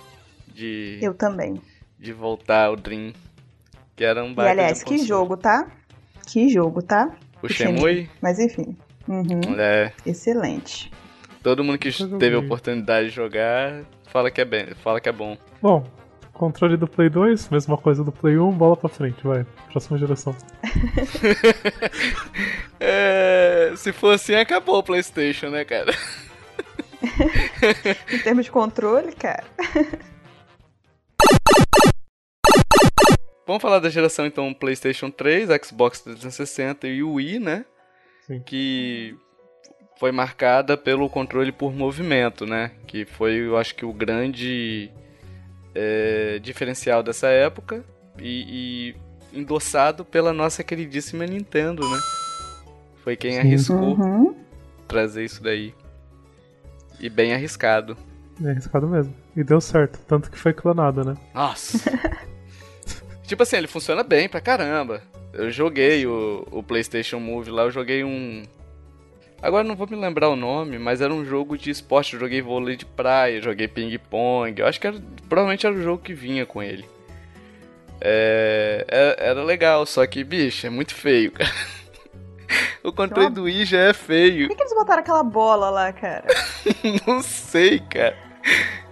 [0.52, 0.98] de.
[1.00, 1.62] Eu também.
[1.98, 3.12] De voltar ao Dream.
[3.94, 5.70] Que era um E aliás, que jogo, tá?
[6.26, 7.16] Que jogo, tá?
[7.42, 8.10] O, o Shenmue?
[8.20, 8.76] Mas enfim.
[9.08, 9.54] Uhum.
[9.56, 9.92] É.
[10.04, 10.90] Excelente.
[11.42, 15.12] Todo mundo que teve a oportunidade de jogar fala que é bem, fala que é
[15.12, 15.38] bom.
[15.62, 15.84] Bom,
[16.36, 19.44] controle do Play 2, mesma coisa do Play 1, bola pra frente, vai.
[19.70, 20.36] Próxima geração.
[22.78, 25.92] é, se for assim, acabou o PlayStation, né, cara?
[28.12, 29.44] em termos de controle, cara.
[33.46, 37.64] Vamos falar da geração então PlayStation 3, Xbox 360 e Wii, né?
[38.26, 38.40] Sim.
[38.40, 39.16] Que
[39.98, 42.72] foi marcada pelo controle por movimento, né?
[42.86, 44.90] Que foi, eu acho que, o grande
[45.76, 47.84] é, diferencial dessa época
[48.18, 48.94] e,
[49.32, 51.98] e, endossado pela nossa queridíssima Nintendo, né?
[53.04, 53.38] Foi quem Sim.
[53.38, 54.34] arriscou uhum.
[54.88, 55.74] trazer isso daí.
[56.98, 57.96] E bem arriscado.
[58.40, 59.14] Bem arriscado mesmo.
[59.36, 61.14] E deu certo, tanto que foi clonado, né?
[61.34, 61.78] Nossa!
[63.24, 65.02] tipo assim, ele funciona bem pra caramba.
[65.34, 68.42] Eu joguei o, o PlayStation Move lá, eu joguei um,
[69.46, 72.14] Agora não vou me lembrar o nome, mas era um jogo de esporte.
[72.14, 74.60] Eu joguei vôlei de praia, joguei ping-pong.
[74.60, 76.84] Eu acho que era, provavelmente era o jogo que vinha com ele.
[78.00, 81.50] É, era, é, era, legal, só que, bicho, é muito feio, cara.
[82.82, 84.46] O controle do Wii já é feio.
[84.46, 86.24] Por que, que eles botaram aquela bola lá, cara?
[87.04, 88.16] não sei, cara.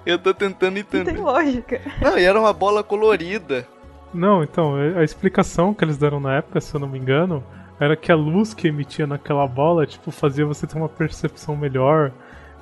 [0.05, 1.13] Eu tô tentando entender.
[1.13, 1.81] Não tem lógica.
[2.03, 3.67] Não, e era uma bola colorida.
[4.13, 7.45] Não, então, a explicação que eles deram na época, se eu não me engano,
[7.85, 12.13] era que a luz que emitia naquela bola, tipo, fazia você ter uma percepção melhor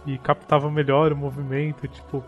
[0.07, 2.25] e captava melhor o movimento, tipo.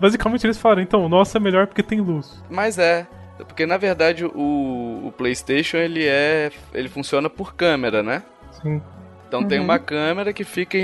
[0.00, 2.42] Basicamente eles falaram, então, o nosso é melhor porque tem luz.
[2.50, 3.06] Mas é,
[3.38, 8.22] porque na verdade o, o PlayStation ele é, ele funciona por câmera, né?
[8.62, 8.82] Sim.
[9.28, 9.48] Então uhum.
[9.48, 10.78] tem uma câmera que fica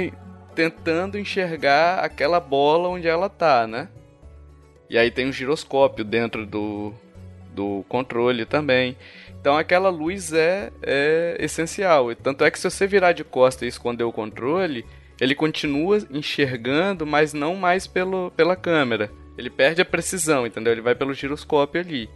[0.55, 3.89] tentando enxergar aquela bola onde ela tá, né?
[4.89, 6.93] E aí tem um giroscópio dentro do,
[7.55, 8.97] do controle também.
[9.43, 12.15] Então aquela luz é, é essencial.
[12.15, 14.87] Tanto é que se você virar de costa e esconder o controle,
[15.21, 19.11] ele continua enxergando, mas não mais pelo, pela câmera.
[19.37, 20.73] Ele perde a precisão, entendeu?
[20.73, 22.09] Ele vai pelo giroscópio ali.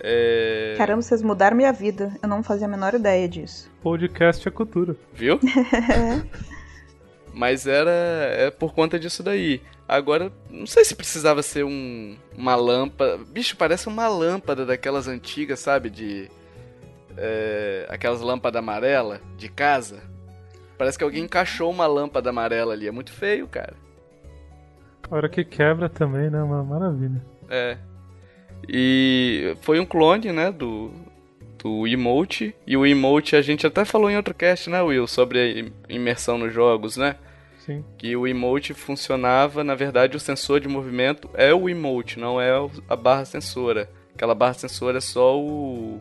[0.00, 0.74] É...
[0.76, 2.12] Caramba, vocês mudaram minha vida.
[2.20, 3.70] Eu não fazia a menor ideia disso.
[3.80, 4.96] Podcast é cultura.
[5.14, 5.38] Viu?
[7.38, 9.62] Mas era é por conta disso daí.
[9.86, 13.16] Agora, não sei se precisava ser um, uma lâmpada.
[13.16, 15.88] Bicho, parece uma lâmpada daquelas antigas, sabe?
[15.88, 16.28] De.
[17.16, 20.02] É, aquelas lâmpadas amarela de casa.
[20.76, 22.88] Parece que alguém encaixou uma lâmpada amarela ali.
[22.88, 23.74] É muito feio, cara.
[25.08, 26.42] A hora que quebra também, né?
[26.42, 27.24] Uma maravilha.
[27.48, 27.78] É.
[28.68, 30.90] E foi um clone, né, do,
[31.62, 32.52] do emote.
[32.66, 35.06] E o emote a gente até falou em outro cast, né, Will?
[35.06, 37.14] Sobre a imersão nos jogos, né?
[37.68, 37.84] Sim.
[37.98, 42.50] Que o emote funcionava, na verdade, o sensor de movimento é o emote, não é
[42.88, 43.90] a barra sensora.
[44.14, 46.00] Aquela barra sensora é só o,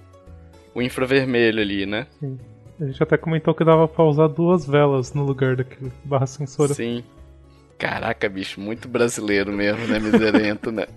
[0.73, 2.07] o infravermelho ali, né?
[2.21, 2.39] Sim.
[2.79, 6.73] A gente até comentou que dava pra usar duas velas no lugar daquele barra sensora.
[6.73, 7.03] Sim.
[7.77, 9.99] Caraca, bicho, muito brasileiro mesmo, né?
[9.99, 10.87] Miserento, né?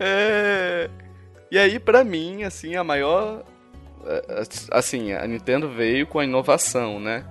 [0.00, 0.90] é...
[1.48, 3.44] E aí, pra mim, assim, a maior.
[4.70, 7.24] Assim, a Nintendo veio com a inovação, né?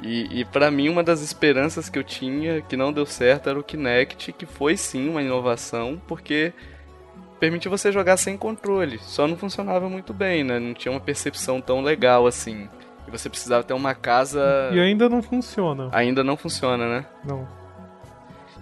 [0.00, 3.58] E, e para mim, uma das esperanças que eu tinha que não deu certo era
[3.58, 6.52] o Kinect, que foi sim uma inovação, porque
[7.40, 8.98] permitia você jogar sem controle.
[9.00, 10.58] Só não funcionava muito bem, né?
[10.58, 12.68] Não tinha uma percepção tão legal assim.
[13.06, 14.70] E você precisava ter uma casa.
[14.72, 15.88] E ainda não funciona.
[15.92, 17.06] Ainda não funciona, né?
[17.24, 17.48] Não.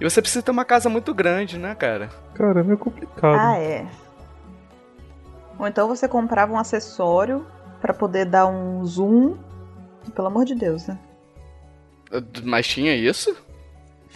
[0.01, 2.11] E você precisa ter uma casa muito grande, né, cara?
[2.35, 3.39] Cara, é meio complicado.
[3.39, 3.87] Ah, é.
[5.59, 7.47] Ou então você comprava um acessório
[7.81, 9.37] para poder dar um zoom.
[10.15, 10.99] Pelo amor de Deus, né?
[12.45, 13.37] Mas tinha isso?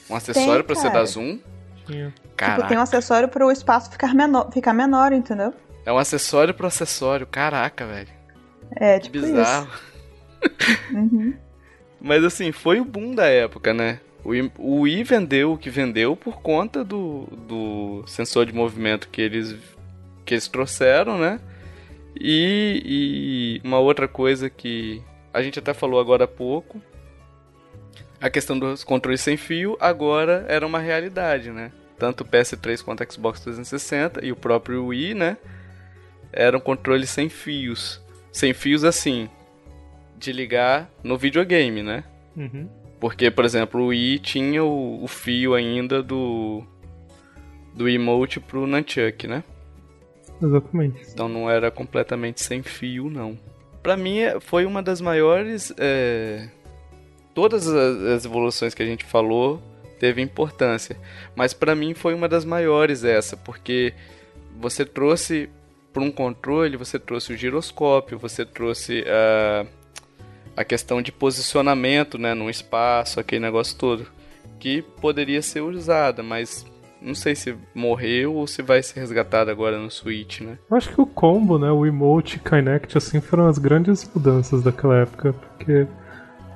[0.09, 1.39] Um acessório para você dar zoom?
[1.87, 2.15] Tinha.
[2.37, 5.53] Tipo, tem um acessório para o espaço ficar menor, ficar menor, entendeu?
[5.85, 7.27] É um acessório pro acessório.
[7.27, 8.09] Caraca, velho.
[8.77, 9.69] É, tipo Bizarro.
[9.69, 9.91] isso.
[10.91, 11.35] Uhum.
[12.01, 14.01] Mas assim, foi o boom da época, né?
[14.25, 19.09] O Wii, o Wii vendeu o que vendeu por conta do, do sensor de movimento
[19.09, 19.55] que eles,
[20.25, 21.39] que eles trouxeram, né?
[22.19, 26.81] E, e uma outra coisa que a gente até falou agora há pouco,
[28.21, 31.73] a questão dos controles sem fio agora era uma realidade, né?
[31.99, 35.37] Tanto o PS3 quanto o Xbox 360 e o próprio Wii, né?
[36.33, 38.01] Eram controles sem fios.
[38.33, 39.29] Sem fios assim,
[40.17, 42.05] de ligar no videogame, né?
[42.37, 42.69] Uhum.
[43.01, 46.63] Porque, por exemplo, o Wii tinha o, o, fio ainda do
[47.75, 49.43] do emote pro Nunchuck, né?
[50.43, 51.03] Exatamente.
[51.13, 53.39] Então não era completamente sem fio, não.
[53.83, 55.73] Pra mim é, foi uma das maiores.
[55.77, 56.49] É...
[57.35, 59.63] Todas as evoluções que a gente falou
[59.99, 60.97] teve importância,
[61.37, 63.93] mas para mim foi uma das maiores essa, porque
[64.59, 65.49] você trouxe
[65.93, 69.67] para um controle, você trouxe o giroscópio, você trouxe a
[70.57, 74.07] a questão de posicionamento, né, num espaço, aquele negócio todo,
[74.59, 76.67] que poderia ser usada, mas
[77.01, 80.59] não sei se morreu ou se vai ser resgatado agora no Switch, né?
[80.71, 84.63] Eu acho que o combo, né, o emote e Kinect, assim, foram as grandes mudanças
[84.63, 85.87] daquela época, porque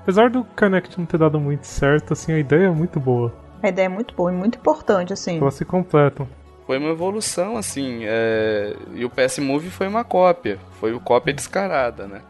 [0.03, 3.33] apesar do Kinect não ter dado muito certo, assim, a ideia é muito boa.
[3.63, 5.39] A ideia é muito boa e muito importante, assim.
[5.39, 6.29] Elas se completam.
[6.67, 8.75] Foi uma evolução, assim, é...
[8.95, 12.23] e o PS Move foi uma cópia, foi uma cópia descarada, né?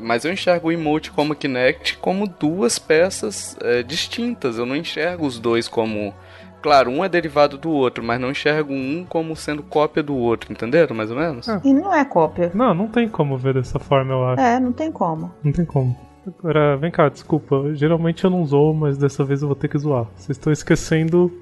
[0.00, 4.58] Mas eu enxergo o emote como Kinect como duas peças é, distintas.
[4.58, 6.14] Eu não enxergo os dois como.
[6.60, 10.52] Claro, um é derivado do outro, mas não enxergo um como sendo cópia do outro,
[10.52, 10.94] entenderam?
[10.94, 11.48] Mais ou menos?
[11.48, 11.60] É.
[11.64, 12.50] E não é cópia.
[12.54, 14.40] Não, não tem como ver dessa forma, eu acho.
[14.42, 15.32] É, não tem como.
[15.42, 15.96] Não tem como.
[16.26, 17.74] Agora, vem cá, desculpa.
[17.74, 20.06] Geralmente eu não zoo, mas dessa vez eu vou ter que zoar.
[20.16, 21.32] Vocês estão esquecendo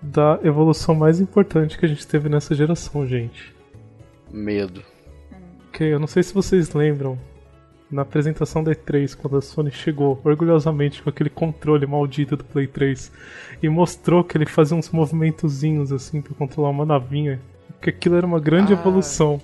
[0.00, 3.54] da evolução mais importante que a gente teve nessa geração, gente.
[4.30, 4.82] Medo.
[5.68, 7.18] Ok, eu não sei se vocês lembram,
[7.92, 12.66] na apresentação da E3, quando a Sony chegou orgulhosamente com aquele controle maldito do Play
[12.66, 13.12] 3
[13.62, 17.38] e mostrou que ele fazia uns movimentozinhos assim para controlar uma navinha,
[17.80, 18.76] que aquilo era uma grande ah.
[18.76, 19.40] evolução.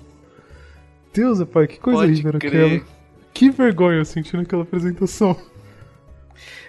[1.13, 2.81] Deus, pai, que coisa horrível aquela.
[3.33, 5.37] Que vergonha eu senti naquela apresentação.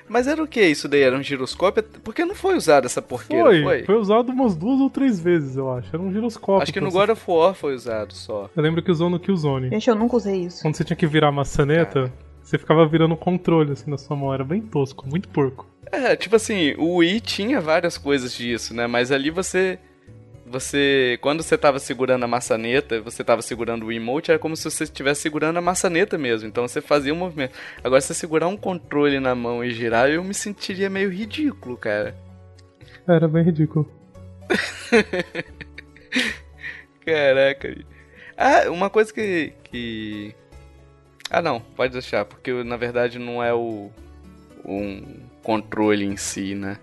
[0.08, 1.02] Mas era o que isso daí?
[1.02, 1.82] Era um giroscópio?
[2.02, 3.62] Porque não foi usado essa porqueira, foi?
[3.62, 5.88] Foi, foi usado umas duas ou três vezes, eu acho.
[5.92, 6.62] Era um giroscópio.
[6.62, 8.50] Acho que no God of War foi usado só.
[8.56, 9.70] Eu lembro que usou no Killzone.
[9.70, 10.62] Gente, eu nunca usei isso.
[10.62, 12.12] Quando você tinha que virar a maçaneta, Cara.
[12.42, 14.34] você ficava virando o controle assim na sua mão.
[14.34, 15.66] Era bem tosco, muito porco.
[15.92, 18.86] É, tipo assim, o Wii tinha várias coisas disso, né?
[18.86, 19.78] Mas ali você
[20.50, 24.68] você quando você estava segurando a maçaneta, você estava segurando o emote, era como se
[24.68, 26.48] você estivesse segurando a maçaneta mesmo.
[26.48, 27.54] Então você fazia um movimento.
[27.82, 32.14] Agora se segurar um controle na mão e girar, eu me sentiria meio ridículo, cara.
[33.08, 33.88] Era bem ridículo.
[37.06, 37.84] Caraca.
[38.36, 40.34] Ah, uma coisa que, que
[41.30, 43.90] Ah, não, pode deixar, porque na verdade não é o
[44.64, 46.78] um controle em si, né?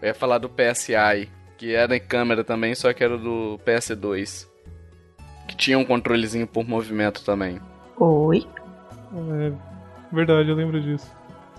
[0.00, 1.28] Eu ia falar do PSI,
[1.62, 4.48] que era em câmera também, só que era do PS2.
[5.46, 7.60] Que tinha um controlezinho por movimento também.
[8.00, 8.44] Oi?
[9.14, 9.52] É
[10.12, 11.08] verdade, eu lembro disso.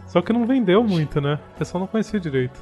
[0.06, 1.39] Só que não vendeu muito, né?
[1.56, 2.62] O pessoal não conhecia direito.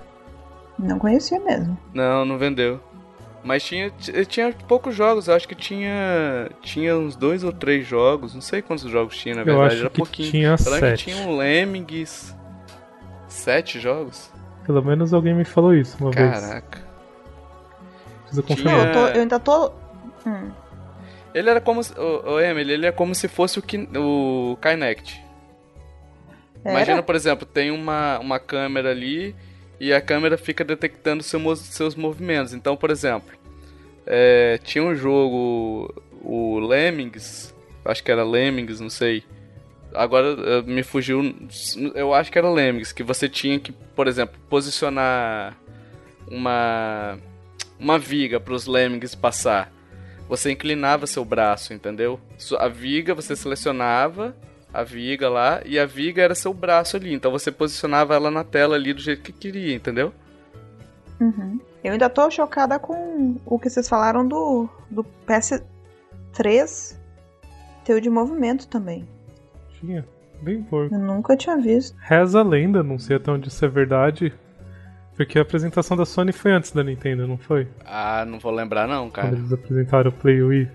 [0.78, 1.76] Não conhecia mesmo.
[1.92, 2.80] Não, não vendeu.
[3.44, 3.90] Mas tinha,
[4.28, 8.62] tinha poucos jogos, eu acho que tinha tinha uns dois ou três jogos, não sei
[8.62, 10.30] quantos jogos tinha na Eu verdade, acho era que pouquinho.
[10.30, 11.06] tinha sete.
[11.06, 12.38] tinha um Lemmings.
[13.28, 14.32] Sete jogos?
[14.64, 16.30] Pelo menos alguém me falou isso uma vez.
[16.30, 16.91] Caraca.
[18.32, 18.88] Preciso Tinha- confirmar.
[18.88, 19.72] Eu, tô- eu ainda tô.
[20.26, 20.52] Hum.
[21.34, 25.24] Ele era como se, o, Emily, ele é como se fosse o, Kin- o Kinect.
[26.64, 26.74] Era?
[26.76, 29.36] Imagina, por exemplo, tem uma, uma câmera ali
[29.80, 32.54] e a câmera fica detectando seu seus movimentos.
[32.54, 33.32] Então, por exemplo,
[34.06, 37.56] é, tinha um jogo, o Lemmings,
[37.86, 39.24] acho que era Lemmings, não sei.
[39.94, 41.36] Agora eh, me fugiu,
[41.96, 45.58] eu acho que era Lemmings, que você tinha que, por exemplo, posicionar
[46.30, 47.18] uma
[47.82, 49.72] uma viga para os Lemmings passar.
[50.30, 52.20] Você inclinava seu braço, entendeu?
[52.58, 54.36] A viga você selecionava
[54.74, 57.14] a viga lá e a viga era seu braço ali.
[57.14, 60.14] Então você posicionava ela na tela ali do jeito que queria, entendeu?
[61.20, 61.60] Uhum.
[61.84, 66.98] Eu ainda tô chocada com o que vocês falaram do, do PS3
[67.84, 69.08] ter o de movimento também.
[69.80, 70.06] Tinha.
[70.42, 70.96] Bem porco.
[70.96, 71.96] Eu nunca tinha visto.
[72.00, 74.34] Reza a lenda, não sei até onde isso é verdade.
[75.22, 77.68] Porque a apresentação da Sony foi antes da Nintendo, não foi?
[77.86, 79.36] Ah, não vou lembrar não, Quando cara.
[79.36, 80.68] eles apresentaram o Play Wii.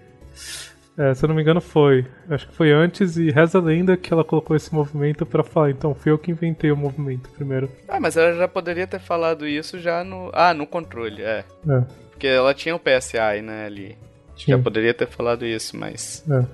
[0.97, 2.07] É, se eu não me engano foi.
[2.31, 5.71] Acho que foi antes e reza a lenda que ela colocou esse movimento pra falar.
[5.71, 7.69] Então, fui eu que inventei o movimento primeiro.
[7.89, 10.31] Ah, mas ela já poderia ter falado isso já no.
[10.33, 11.45] Ah, no controle, é.
[11.69, 11.81] É,
[12.13, 13.99] Porque ela tinha o PSI, né, ali.
[14.37, 14.57] tinha.
[14.57, 16.25] Já poderia ter falado isso, mas.
[16.31, 16.45] É.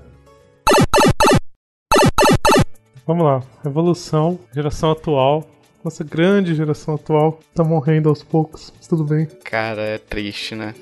[3.06, 3.42] Vamos lá.
[3.66, 5.44] Evolução, geração atual.
[5.84, 7.40] Nossa grande geração atual.
[7.54, 9.26] Tá morrendo aos poucos, mas tudo bem.
[9.44, 10.74] Cara, é triste, né?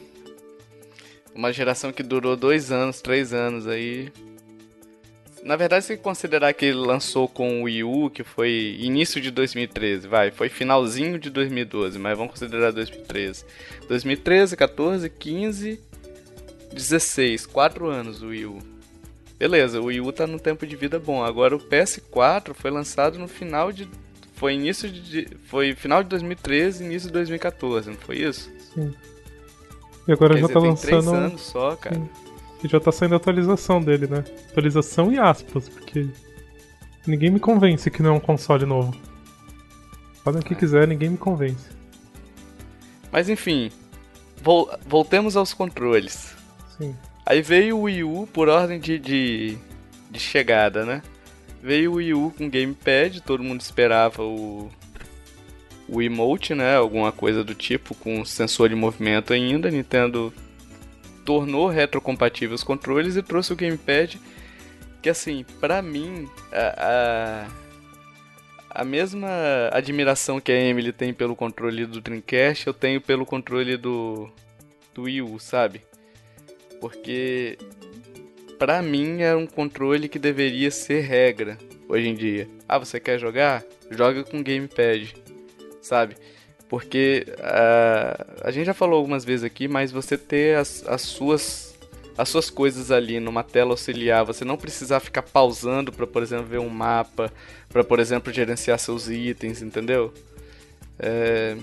[1.35, 4.13] Uma geração que durou dois anos, três anos aí.
[5.43, 9.31] Na verdade, se considerar que ele lançou com o Wii U, que foi início de
[9.31, 13.47] 2013, vai, foi finalzinho de 2012, mas vamos considerar 2013.
[13.89, 15.81] 2013, 14, 15,
[16.75, 18.59] 16, quatro anos o Wii U.
[19.39, 21.25] Beleza, o Wii U tá num tempo de vida bom.
[21.25, 23.89] Agora o PS4 foi lançado no final de.
[24.41, 25.29] Foi início de.
[25.45, 28.51] Foi final de 2013, início de 2014, não foi isso?
[28.73, 28.91] Sim.
[30.09, 31.15] E agora Quer já dizer, tá tem lançando.
[31.15, 31.95] anos só, cara.
[31.97, 32.09] Sim.
[32.65, 34.25] E já tá saindo a atualização dele, né?
[34.51, 36.09] Atualização e aspas, porque.
[37.07, 38.95] Ninguém me convence que não é um console novo.
[40.25, 40.57] Falem o que É.
[40.57, 41.69] quiser, ninguém me convence.
[43.13, 43.71] Mas enfim,
[44.43, 46.35] vol- voltemos aos controles.
[46.79, 46.97] Sim.
[47.27, 49.59] Aí veio o Wii U por ordem de, de,
[50.11, 51.03] de chegada, né?
[51.63, 54.71] Veio o Wii U com gamepad, todo mundo esperava o,
[55.87, 56.77] o emote, né?
[56.77, 59.69] Alguma coisa do tipo, com sensor de movimento ainda.
[59.69, 60.33] A Nintendo
[61.25, 64.19] tornou retrocompatível os controles e trouxe o gamepad.
[65.03, 67.47] Que assim, pra mim, a,
[68.73, 69.29] a, a mesma
[69.73, 74.31] admiração que a Emily tem pelo controle do Dreamcast, eu tenho pelo controle do,
[74.95, 75.83] do Wii U, sabe?
[76.81, 77.59] Porque
[78.61, 81.57] pra mim é um controle que deveria ser regra
[81.89, 82.47] hoje em dia.
[82.69, 83.65] Ah, você quer jogar?
[83.91, 85.15] Joga com gamepad,
[85.81, 86.15] sabe?
[86.69, 91.71] Porque ah, a gente já falou algumas vezes aqui, mas você ter as, as suas
[92.19, 96.45] as suas coisas ali numa tela auxiliar, você não precisar ficar pausando para, por exemplo,
[96.45, 97.33] ver um mapa,
[97.71, 100.13] para, por exemplo, gerenciar seus itens, entendeu?
[100.99, 101.57] É,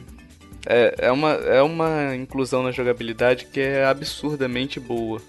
[0.68, 5.22] é, é, uma, é uma inclusão na jogabilidade que é absurdamente boa,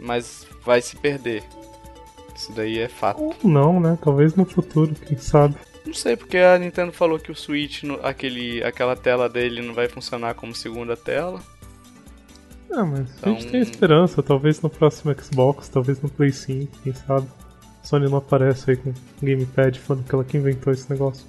[0.00, 1.42] mas vai se perder.
[2.34, 3.20] Isso daí é fato.
[3.22, 3.98] Ou não, né?
[4.02, 5.56] Talvez no futuro, quem sabe.
[5.84, 9.74] Não sei porque a Nintendo falou que o Switch, no- aquele, aquela tela dele não
[9.74, 11.40] vai funcionar como segunda tela.
[12.70, 14.22] Ah, mas a Então- gente tem esperança.
[14.22, 17.26] Talvez no próximo Xbox, talvez no Play 5, quem sabe.
[17.82, 21.26] Sony não aparece aí com gamepad falando que ela que inventou esse negócio.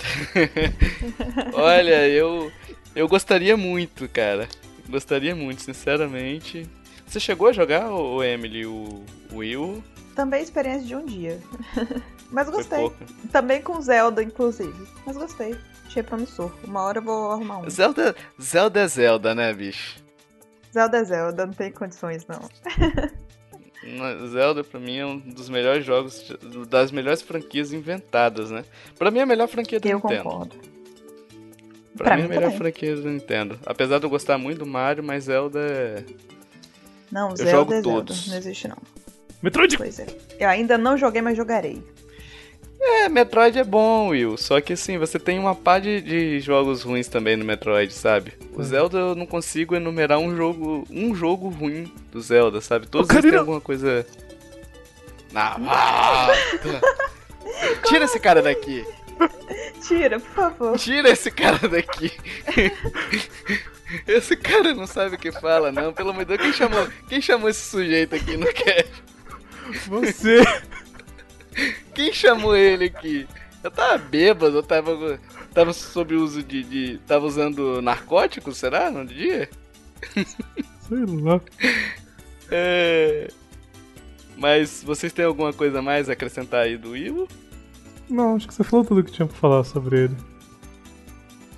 [1.52, 2.50] Olha, eu
[2.94, 4.48] eu gostaria muito, cara.
[4.88, 6.66] Gostaria muito, sinceramente.
[7.06, 9.82] Você chegou a jogar, o Emily, o o Will?
[10.14, 11.40] Também experiência de um dia.
[12.30, 12.90] Mas gostei.
[13.32, 14.86] Também com Zelda, inclusive.
[15.04, 15.56] Mas gostei.
[15.86, 16.52] Achei promissor.
[16.62, 17.70] Uma hora eu vou arrumar um.
[17.70, 20.00] Zelda, Zelda é Zelda, né, bicho?
[20.72, 22.40] Zelda é Zelda, não tem condições, não.
[24.28, 26.32] Zelda pra mim é um dos melhores jogos,
[26.68, 28.64] das melhores franquias inventadas, né?
[28.96, 30.22] Pra mim é a melhor franquia da Eu Nintendo.
[30.22, 30.56] concordo.
[31.96, 33.58] Pra, Pra mim é a mim melhor franquia da Nintendo.
[33.66, 36.04] Apesar de eu gostar muito do Mario, mas Zelda é.
[37.10, 37.90] Não, Eu Zelda jogo é Zelda.
[37.90, 38.28] todos.
[38.28, 38.76] Não existe, não.
[39.42, 39.76] Metroid!
[39.76, 40.06] Pois é.
[40.38, 41.82] Eu ainda não joguei, mas jogarei.
[42.82, 44.36] É, Metroid é bom, Will.
[44.38, 48.32] Só que assim, você tem uma pá de, de jogos ruins também no Metroid, sabe?
[48.54, 48.64] O É.
[48.64, 52.86] Zelda eu não consigo enumerar um jogo, um jogo ruim do Zelda, sabe?
[52.86, 54.06] Todos eles têm alguma coisa.
[55.32, 56.80] Na volta.
[57.86, 58.84] Tira esse cara daqui.
[59.86, 60.78] Tira, por favor.
[60.78, 62.12] Tira esse cara daqui.
[64.06, 65.92] Esse cara não sabe o que fala, não.
[65.92, 69.02] Pelo amor de Deus, quem chamou, quem chamou esse sujeito aqui no cast?
[69.88, 70.42] Você.
[71.92, 73.26] Quem chamou ele aqui?
[73.62, 75.20] Eu tava bêbado, eu tava,
[75.52, 76.98] tava sob uso de, de.
[76.98, 78.90] Tava usando narcóticos, será?
[78.90, 79.50] No dia?
[80.88, 81.40] Sei lá.
[82.50, 83.28] É.
[84.36, 87.28] Mas vocês têm alguma coisa a mais a acrescentar aí do Ivo?
[88.10, 90.16] Não, acho que você falou tudo que tinha pra falar sobre ele.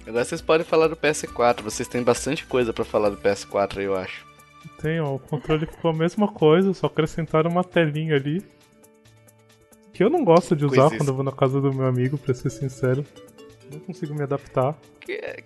[0.06, 1.62] Agora vocês podem falar do PS4.
[1.62, 4.26] Vocês têm bastante coisa pra falar do PS4 aí, eu acho.
[4.80, 8.44] Tem, ó, o controle ficou a mesma coisa, só acrescentaram uma telinha ali.
[9.92, 12.34] Que eu não gosto de usar quando eu vou na casa do meu amigo, pra
[12.34, 13.04] ser sincero.
[13.70, 14.76] Não consigo me adaptar.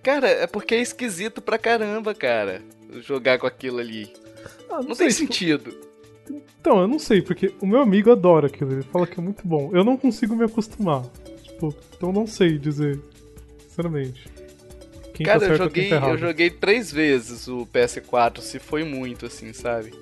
[0.02, 2.62] Cara, é porque é esquisito pra caramba, cara.
[3.00, 4.12] Jogar com aquilo ali.
[4.70, 5.74] Ah, Não sei, tem sentido.
[6.60, 9.46] Então, eu não sei, porque o meu amigo adora aquilo, ele fala que é muito
[9.46, 9.70] bom.
[9.72, 11.02] Eu não consigo me acostumar.
[11.42, 13.00] Tipo, então não sei dizer.
[13.68, 14.28] Sinceramente.
[15.14, 18.58] Quem Cara, tá eu certo quem joguei, tá eu joguei três vezes o PS4, se
[18.58, 19.94] foi muito, assim, sabe?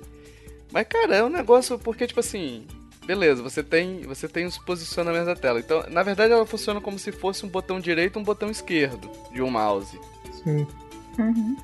[0.71, 2.65] Mas, cara, é um negócio porque, tipo assim,
[3.05, 5.59] beleza, você tem, você tem os posicionamentos da tela.
[5.59, 9.09] Então, na verdade, ela funciona como se fosse um botão direito e um botão esquerdo
[9.31, 9.97] de um mouse.
[10.43, 10.67] Sim.
[11.17, 11.55] Uhum.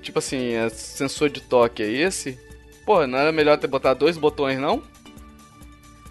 [0.00, 2.38] Tipo assim, é sensor de toque é esse?
[2.86, 4.82] Pô, não era melhor ter botado dois botões, não?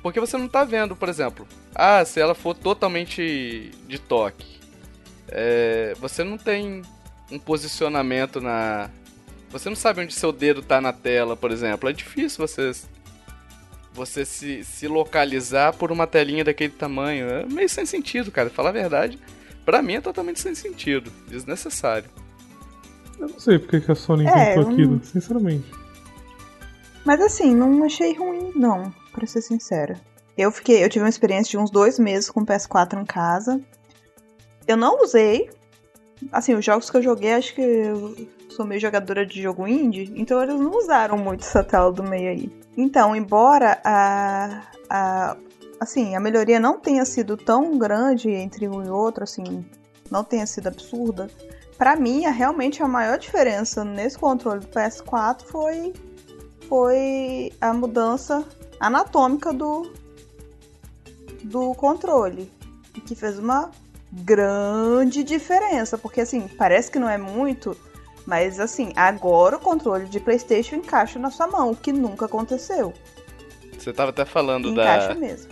[0.03, 1.47] Porque você não tá vendo, por exemplo.
[1.73, 4.59] Ah, se ela for totalmente de toque.
[5.29, 6.83] é, você não tem
[7.31, 8.89] um posicionamento na.
[9.49, 11.89] Você não sabe onde seu dedo tá na tela, por exemplo.
[11.89, 12.71] É difícil você.
[13.93, 17.29] Você se, se localizar por uma telinha daquele tamanho.
[17.29, 18.49] É meio sem sentido, cara.
[18.49, 19.17] Falar a verdade.
[19.65, 21.09] Pra mim é totalmente sem sentido.
[21.29, 22.09] Desnecessário.
[23.17, 25.65] Eu não sei porque que a Sony É, inventou aquilo, sinceramente.
[27.05, 29.99] Mas assim, não achei ruim, não, pra ser sincera.
[30.35, 33.61] Eu fiquei, eu tive uma experiência de uns dois meses com o PS4 em casa.
[34.67, 35.49] Eu não usei.
[36.31, 38.15] Assim, os jogos que eu joguei, acho que eu
[38.49, 42.29] sou meio jogadora de jogo indie, então eles não usaram muito essa tela do meio
[42.29, 42.49] aí.
[42.75, 45.37] Então, embora a, a
[45.79, 49.65] assim, a melhoria não tenha sido tão grande entre um e outro, assim,
[50.09, 51.29] não tenha sido absurda,
[51.77, 55.93] pra mim, a, realmente a maior diferença nesse controle do PS4 foi
[56.67, 58.45] foi a mudança
[58.79, 59.91] anatômica do,
[61.43, 62.51] do controle.
[63.05, 63.71] Que fez uma
[64.11, 65.97] grande diferença.
[65.97, 67.77] Porque assim, parece que não é muito,
[68.25, 72.93] mas assim, agora o controle de Playstation encaixa na sua mão, o que nunca aconteceu.
[73.77, 75.51] Você tava até falando Encaixa da, mesmo.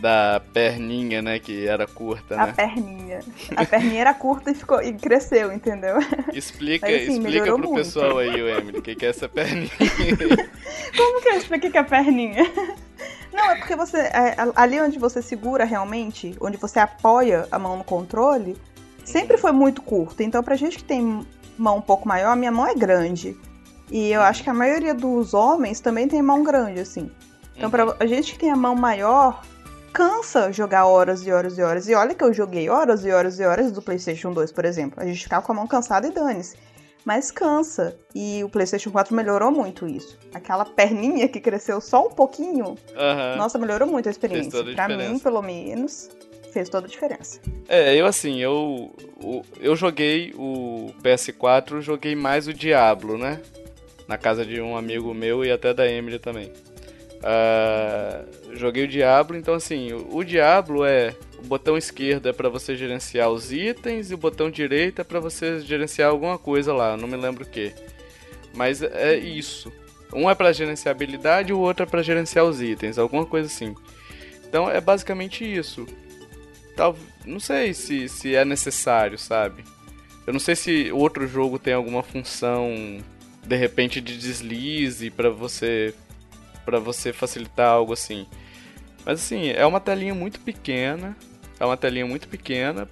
[0.00, 1.38] Da perninha, né?
[1.38, 2.52] Que era curta, A né?
[2.52, 3.20] perninha.
[3.56, 5.96] A perninha era curta e, ficou, e cresceu, entendeu?
[6.32, 7.74] Explica, Mas, assim, explica pro muito.
[7.74, 9.70] pessoal aí, o Emily, o que, que é essa perninha.
[10.96, 12.44] Como que eu expliquei que é a perninha?
[13.32, 13.98] Não, é porque você.
[13.98, 18.56] é, ali onde você segura realmente, onde você apoia a mão no controle,
[19.04, 20.22] sempre foi muito curto.
[20.22, 21.26] Então, pra gente que tem
[21.56, 23.36] mão um pouco maior, a minha mão é grande.
[23.90, 27.10] E eu acho que a maioria dos homens também tem mão grande, assim.
[27.56, 29.42] Então, pra a gente que tem a mão maior,
[29.98, 31.88] cansa jogar horas e horas e horas.
[31.88, 35.02] E olha que eu joguei horas e horas e horas do PlayStation 2, por exemplo.
[35.02, 36.56] A gente ficava com a mão cansada e dane-se.
[37.04, 37.96] Mas cansa.
[38.14, 40.16] E o PlayStation 4 melhorou muito isso.
[40.32, 43.36] Aquela perninha que cresceu só um pouquinho, Aham.
[43.38, 44.52] nossa, melhorou muito a experiência.
[44.52, 46.08] toda a pra mim, pelo menos,
[46.52, 47.40] fez toda a diferença.
[47.68, 53.40] É, eu assim, eu, o- eu joguei o PS4, joguei mais o Diablo, né?
[54.06, 56.52] Na casa de um amigo meu e até da Emily também.
[57.22, 62.76] Ah, joguei o Diablo, então assim, o, Diablo é o botão esquerdo é pra você
[62.76, 67.08] gerenciar os itens e o botão direito é pra você gerenciar alguma coisa lá, não
[67.08, 67.72] me lembro o que.
[68.54, 69.72] Mas é isso.
[70.12, 73.74] Um é pra gerenciar habilidade o outro é pra gerenciar os itens, alguma coisa assim.
[74.48, 75.86] Então é basicamente isso.
[76.74, 76.96] Tal,
[77.26, 79.64] não sei se, se é necessário, sabe?
[80.26, 82.98] Eu não sei se outro jogo tem alguma função
[83.46, 85.94] de repente de deslize pra você
[86.68, 88.26] para você facilitar algo assim.
[89.02, 91.16] Mas assim, é uma telinha muito pequena,
[91.58, 92.86] é uma telinha muito pequena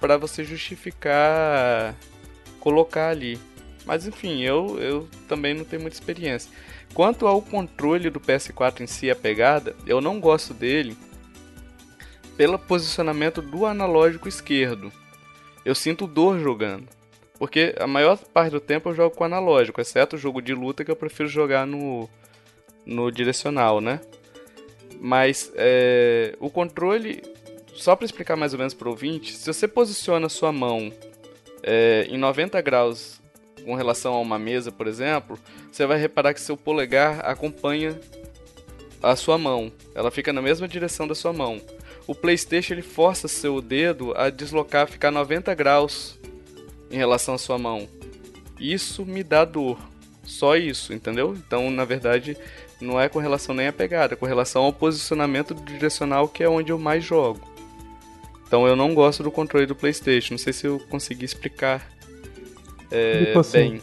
[0.00, 1.94] pra você justificar
[2.58, 3.38] colocar ali.
[3.84, 6.50] Mas enfim, eu, eu também não tenho muita experiência.
[6.94, 10.96] Quanto ao controle do PS4 em si, a pegada, eu não gosto dele
[12.38, 14.90] pelo posicionamento do analógico esquerdo.
[15.62, 16.88] Eu sinto dor jogando.
[17.38, 20.82] Porque a maior parte do tempo eu jogo com analógico, exceto o jogo de luta
[20.82, 22.08] que eu prefiro jogar no,
[22.84, 24.00] no direcional, né?
[25.00, 27.22] Mas é, o controle
[27.74, 30.92] só para explicar mais ou menos para o ouvinte, se você posiciona sua mão
[31.62, 33.20] é, em 90 graus
[33.64, 35.38] com relação a uma mesa, por exemplo,
[35.70, 37.98] você vai reparar que seu polegar acompanha
[39.02, 39.72] a sua mão.
[39.94, 41.60] Ela fica na mesma direção da sua mão.
[42.06, 46.18] O PlayStation ele força seu dedo a deslocar, ficar 90 graus
[46.90, 47.88] em relação à sua mão.
[48.60, 49.78] Isso me dá dor.
[50.22, 51.34] Só isso, entendeu?
[51.34, 52.36] Então, na verdade,
[52.80, 56.48] não é com relação nem à pegada, é com relação ao posicionamento direcional, que é
[56.48, 57.40] onde eu mais jogo.
[58.46, 60.34] Então eu não gosto do controle do PlayStation.
[60.34, 61.82] Não sei se eu consegui explicar
[62.90, 63.58] é, Tipo assim.
[63.58, 63.82] bem.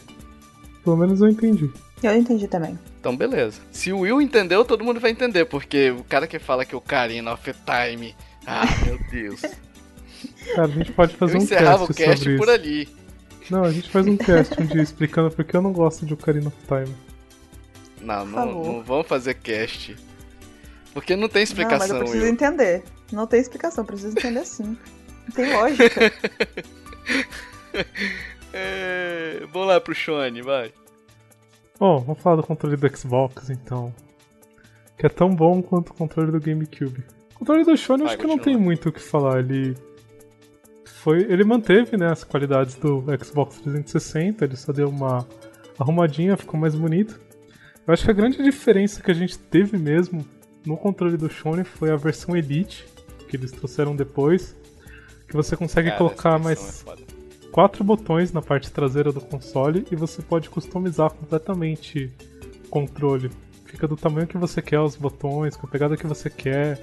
[0.84, 1.70] Pelo menos eu entendi.
[2.02, 2.78] Eu entendi também.
[2.98, 3.60] Então, beleza.
[3.70, 6.80] Se o Will entendeu, todo mundo vai entender, porque o cara que fala que o
[6.80, 8.14] Karina of Time.
[8.46, 9.40] Ah, meu Deus.
[10.54, 12.54] Cara, a gente pode fazer eu um encerrava cast, o cast sobre por isso.
[12.54, 12.88] ali.
[13.50, 16.48] Não, a gente faz um cast um dia explicando porque eu não gosto de Ocarina
[16.48, 16.94] of Time.
[18.02, 19.96] Não, não, não vamos fazer cast.
[20.92, 22.32] Porque não tem Não, mas explicação, eu preciso Will.
[22.32, 22.84] entender.
[23.12, 24.76] Não tem explicação, preciso entender sim.
[25.26, 26.12] Não tem lógica.
[28.54, 29.46] É...
[29.50, 30.70] Vamos lá pro Shone, vai.
[31.80, 33.94] Bom, vamos falar do controle do Xbox então.
[34.98, 37.02] Que é tão bom quanto o controle do GameCube.
[37.34, 39.38] O controle do eu Vai, acho que não tem muito o que falar.
[39.40, 39.74] Ele.
[40.84, 45.26] Foi, ele manteve né, as qualidades do Xbox 360, ele só deu uma
[45.78, 47.18] arrumadinha, ficou mais bonito.
[47.86, 50.24] Eu acho que a grande diferença que a gente teve mesmo
[50.64, 52.86] no controle do Sony foi a versão Elite,
[53.28, 54.54] que eles trouxeram depois,
[55.26, 59.20] que você consegue Cara, colocar essa versão mais é quatro botões na parte traseira do
[59.20, 62.10] console e você pode customizar completamente
[62.64, 63.30] o controle.
[63.66, 66.82] Fica do tamanho que você quer os botões, com a pegada que você quer.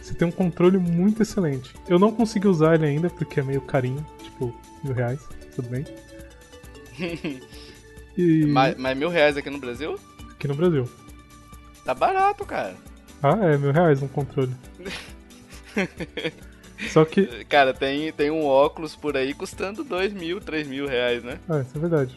[0.00, 1.74] Você tem um controle muito excelente.
[1.88, 5.20] Eu não consegui usar ele ainda porque é meio carinho, tipo, mil reais,
[5.54, 5.84] tudo bem.
[8.16, 9.98] E mas, mas mil reais aqui no Brasil?
[10.32, 10.88] aqui no Brasil.
[11.84, 12.74] Tá barato, cara.
[13.22, 14.52] Ah, é, mil reais um controle.
[16.90, 17.44] Só que.
[17.46, 21.38] Cara, tem, tem um óculos por aí custando dois mil, três mil reais, né?
[21.48, 22.16] Ah, isso é verdade.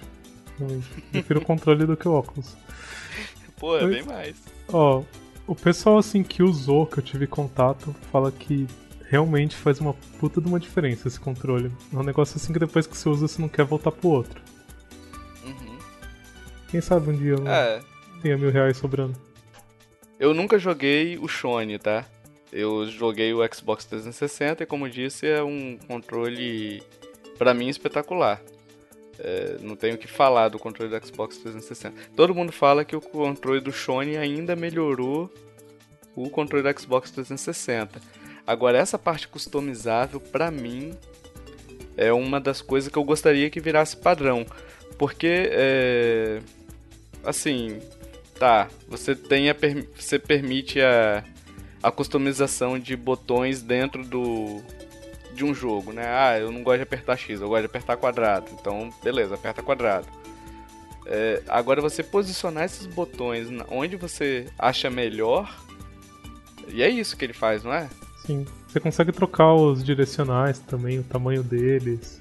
[0.59, 0.81] Eu
[1.11, 2.55] prefiro o controle do que o óculos.
[3.57, 3.91] Pô, é Oi?
[3.91, 4.35] bem mais.
[4.69, 5.03] Ó,
[5.45, 8.67] o pessoal assim que usou, que eu tive contato, fala que
[9.09, 11.71] realmente faz uma puta de uma diferença esse controle.
[11.93, 14.41] É um negócio assim que depois que você usa você não quer voltar pro outro.
[16.69, 17.79] Quem sabe um dia eu É,
[18.21, 19.15] tenha mil reais sobrando.
[20.19, 22.05] eu nunca joguei o Shone, tá?
[22.51, 26.81] Eu joguei o Xbox 360 e, como disse, é um controle,
[27.37, 28.41] pra mim, espetacular.
[29.19, 31.95] É, não tenho o que falar do controle do Xbox 360.
[32.15, 35.31] Todo mundo fala que o controle do Shone ainda melhorou
[36.15, 37.99] o controle do Xbox 360.
[38.45, 40.93] Agora, essa parte customizável, pra mim,
[41.97, 44.45] é uma das coisas que eu gostaria que virasse padrão.
[44.97, 46.39] Porque, é,
[47.27, 47.79] assim,
[48.39, 51.23] tá, você tem a per- você permite a,
[51.83, 54.61] a customização de botões dentro do
[55.33, 56.03] de um jogo, né?
[56.07, 58.47] Ah, eu não gosto de apertar X, eu gosto de apertar quadrado.
[58.59, 60.07] Então, beleza, aperta quadrado.
[61.05, 65.55] É, agora você posicionar esses botões onde você acha melhor.
[66.69, 67.87] E é isso que ele faz, não é?
[68.25, 68.45] Sim.
[68.67, 72.19] Você consegue trocar os direcionais também, o tamanho deles.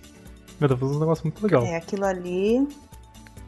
[0.60, 1.64] Meu, dá pra fazer um negócio muito legal.
[1.64, 2.68] É, aquilo ali.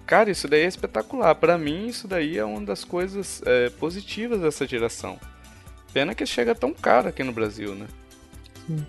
[0.08, 1.34] Cara, isso daí é espetacular.
[1.34, 5.20] Pra mim, isso daí é uma das coisas é, positivas dessa geração.
[5.92, 7.86] Pena que chega tão caro aqui no Brasil, né?
[8.66, 8.86] Sim.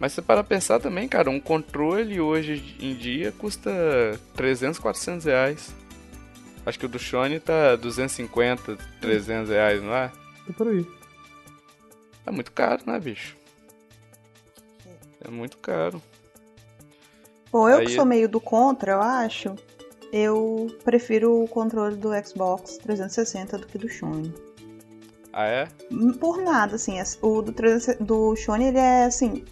[0.00, 3.70] Mas você para pensar também, cara, um controle hoje em dia custa
[4.34, 5.74] 300, 400 reais.
[6.64, 10.08] Acho que o do Sony tá 250, 300 reais, não é?
[10.08, 10.86] Tá por aí.
[12.26, 13.36] É muito caro, né, bicho?
[15.20, 16.00] É muito caro.
[17.52, 19.54] Bom, eu Aí- que sou meio do contra, eu acho.
[20.12, 24.32] Eu prefiro o controle do Xbox 360 do que do Sony.
[25.32, 25.68] Ah, é?
[26.20, 27.00] Por nada, assim.
[27.00, 29.42] as- O do, 360 do Sony, ele é assim.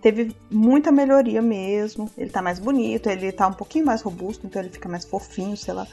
[0.00, 2.10] Teve muita melhoria mesmo.
[2.16, 5.56] Ele tá mais bonito, ele tá um pouquinho mais robusto, então ele fica mais fofinho,
[5.56, 5.86] sei lá.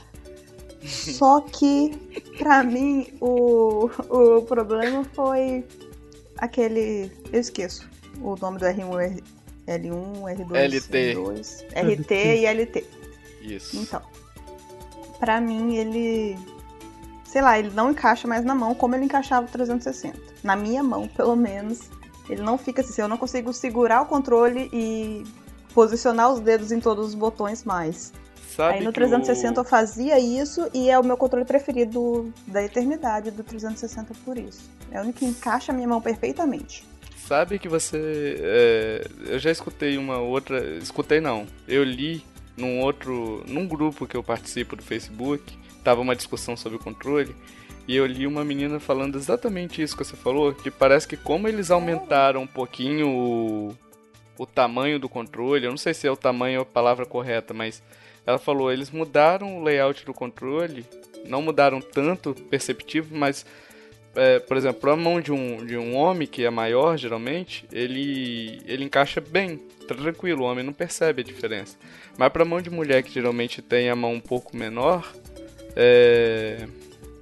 [0.83, 1.91] Só que,
[2.37, 5.65] pra mim, o, o problema foi
[6.37, 7.11] aquele.
[7.31, 7.89] Eu esqueço
[8.21, 9.21] o nome do R1,
[9.67, 11.15] L1, R2, LT.
[11.15, 11.65] R2,
[11.99, 12.85] RT e LT.
[13.41, 13.77] Isso.
[13.77, 14.01] Então,
[15.19, 16.37] pra mim ele,
[17.25, 20.17] sei lá, ele não encaixa mais na mão como ele encaixava o 360.
[20.43, 21.89] Na minha mão, pelo menos,
[22.29, 25.23] ele não fica assim, eu não consigo segurar o controle e
[25.73, 28.11] posicionar os dedos em todos os botões mais.
[28.55, 32.33] Sabe Aí no que 360 o- eu fazia isso e é o meu controle preferido
[32.45, 34.69] da eternidade do 360 por isso.
[34.91, 36.85] É o único que encaixa a minha mão perfeitamente.
[37.25, 38.35] Sabe que você.
[38.41, 40.59] é, eu já escutei uma outra.
[40.77, 41.47] Escutei não.
[41.65, 42.25] Eu li
[42.61, 43.43] num outro.
[43.47, 47.35] num grupo que eu participo do Facebook, tava uma discussão sobre o controle.
[47.87, 51.47] E eu li uma menina falando exatamente isso que você falou, que parece que como
[51.47, 53.77] eles aumentaram um pouquinho o,
[54.37, 57.81] o tamanho do controle, eu não sei se é o tamanho a palavra correta, mas
[58.25, 60.85] ela falou, eles mudaram o layout do controle,
[61.25, 63.45] não mudaram tanto perceptivo, mas
[64.15, 68.61] é, por exemplo, a mão de um, de um homem que é maior, geralmente, ele,
[68.65, 69.57] ele encaixa bem,
[69.87, 71.77] tranquilo, o homem não percebe a diferença.
[72.17, 75.11] Mas para a mão de mulher que geralmente tem a mão um pouco menor,
[75.75, 76.67] é,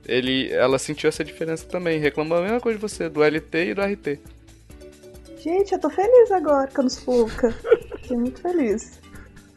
[0.05, 1.99] ele, ela sentiu essa diferença também.
[1.99, 4.19] Reclamou a mesma coisa de você, do LT e do RT.
[5.39, 7.51] Gente, eu tô feliz agora com os Fuca.
[8.01, 8.99] Fiquei muito feliz.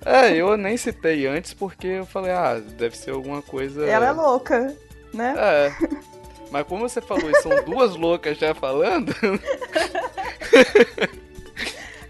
[0.04, 3.86] É, eu nem citei antes porque eu falei, ah, deve ser alguma coisa.
[3.86, 4.76] Ela é louca,
[5.14, 5.34] né?
[5.38, 5.72] É.
[6.52, 9.10] Mas como você falou, e são duas loucas já falando.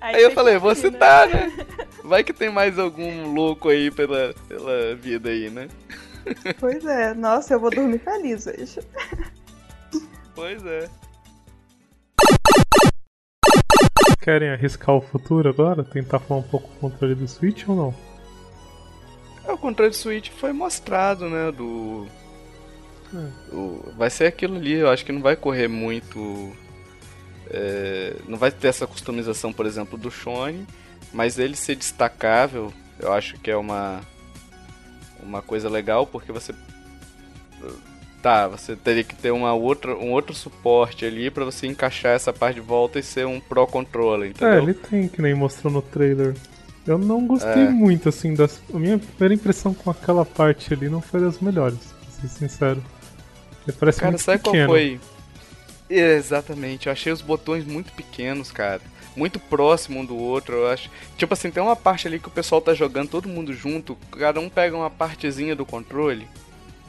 [0.01, 1.47] aí, aí eu falei, vou citar, né?
[1.47, 1.66] né?
[2.03, 5.68] Vai que tem mais algum louco aí pela, pela vida aí, né?
[6.59, 8.80] Pois é, nossa, eu vou dormir feliz hoje.
[10.34, 10.88] Pois é.
[14.20, 15.84] Querem arriscar o futuro agora?
[15.84, 17.95] Tentar falar um pouco do controle do Switch ou não?
[19.45, 21.53] É, o controle do Switch foi mostrado, né?
[21.53, 22.09] Do.
[23.14, 23.54] É.
[23.54, 23.92] O...
[23.96, 26.52] Vai ser aquilo ali, eu acho que não vai correr muito.
[27.50, 28.16] É...
[28.28, 30.66] Não vai ter essa customização, por exemplo, do Shone,
[31.12, 34.00] mas ele ser destacável, eu acho que é uma
[35.22, 36.52] uma coisa legal, porque você
[38.22, 42.32] tá, você teria que ter uma outra, um outro suporte ali para você encaixar essa
[42.32, 44.54] parte de volta e ser um Pro Controller, entendeu?
[44.54, 46.34] É, ele tem, que nem mostrou no trailer.
[46.86, 47.68] Eu não gostei é.
[47.68, 48.60] muito, assim, das...
[48.72, 52.82] a minha primeira impressão com aquela parte ali não foi das melhores, pra ser sincero.
[53.66, 54.66] Ele parece cara, muito sabe pequeno.
[54.66, 55.00] qual foi?
[55.88, 58.80] Exatamente, eu achei os botões muito pequenos, cara
[59.16, 60.90] muito próximo um do outro, eu acho.
[61.16, 64.40] Tipo assim, tem uma parte ali que o pessoal tá jogando todo mundo junto, cada
[64.40, 66.26] um pega uma partezinha do controle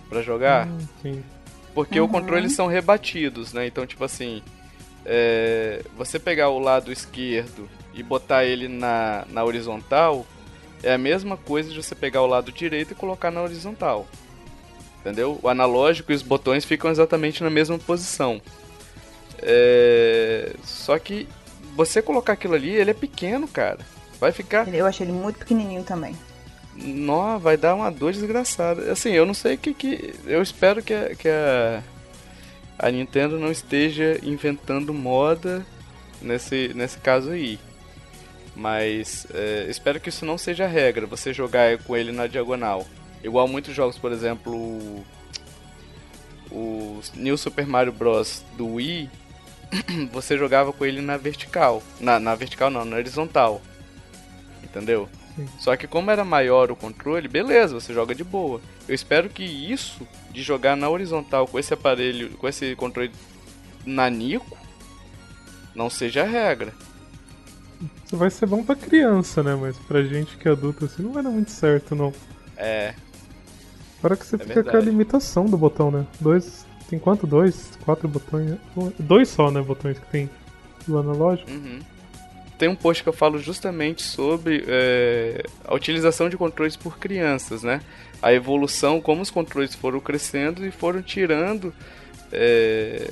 [0.10, 0.68] para jogar.
[0.68, 1.24] Hum, sim.
[1.74, 2.06] Porque uhum.
[2.06, 3.66] o controle são rebatidos, né?
[3.66, 4.42] Então, tipo assim,
[5.06, 10.26] é, você pegar o lado esquerdo e botar ele na, na horizontal,
[10.82, 14.08] é a mesma coisa de você pegar o lado direito e colocar na horizontal.
[15.04, 15.38] Entendeu?
[15.44, 18.42] O analógico e os botões ficam exatamente na mesma posição.
[19.42, 20.54] É...
[20.64, 21.28] Só que
[21.76, 23.80] você colocar aquilo ali, ele é pequeno, cara.
[24.18, 24.74] Vai ficar.
[24.74, 26.16] Eu achei ele muito pequenininho também.
[26.76, 28.90] Nó, vai dar uma dor desgraçada.
[28.90, 30.16] Assim, eu não sei o que que.
[30.26, 31.84] Eu espero que a, que a,
[32.80, 35.66] a Nintendo não esteja inventando moda
[36.22, 37.60] nesse, nesse caso aí.
[38.56, 42.86] Mas é, espero que isso não seja regra, você jogar com ele na diagonal.
[43.24, 45.04] Igual muitos jogos, por exemplo,
[46.52, 48.44] o, New Super Mario Bros.
[48.58, 49.10] do Wii,
[50.12, 51.82] você jogava com ele na vertical.
[52.00, 53.62] Na, na vertical não, na horizontal.
[54.62, 55.08] Entendeu?
[55.36, 55.48] Sim.
[55.58, 58.62] Só que como era maior o controle, beleza, você joga de boa.
[58.88, 63.12] Eu espero que isso de jogar na horizontal com esse aparelho, com esse controle
[63.86, 64.58] nanico,
[65.74, 66.74] não seja a regra.
[68.06, 69.56] Isso vai ser bom pra criança, né?
[69.56, 72.14] Mas pra gente que é adulto assim não vai dar muito certo, não.
[72.56, 72.94] É.
[74.04, 74.78] Para que você é fica verdade.
[74.78, 76.06] com a limitação do botão, né?
[76.20, 77.26] Dois tem quanto?
[77.26, 77.72] Dois?
[77.86, 78.58] Quatro botões?
[79.00, 79.62] Dois só, né?
[79.62, 80.30] Botões que tem
[80.86, 81.50] do analógico.
[81.50, 81.80] Uhum.
[82.58, 87.64] Tem um post que eu falo justamente sobre é, a utilização de controles por crianças,
[87.64, 87.80] né?
[88.22, 91.74] A evolução, como os controles foram crescendo e foram tirando
[92.30, 93.08] é,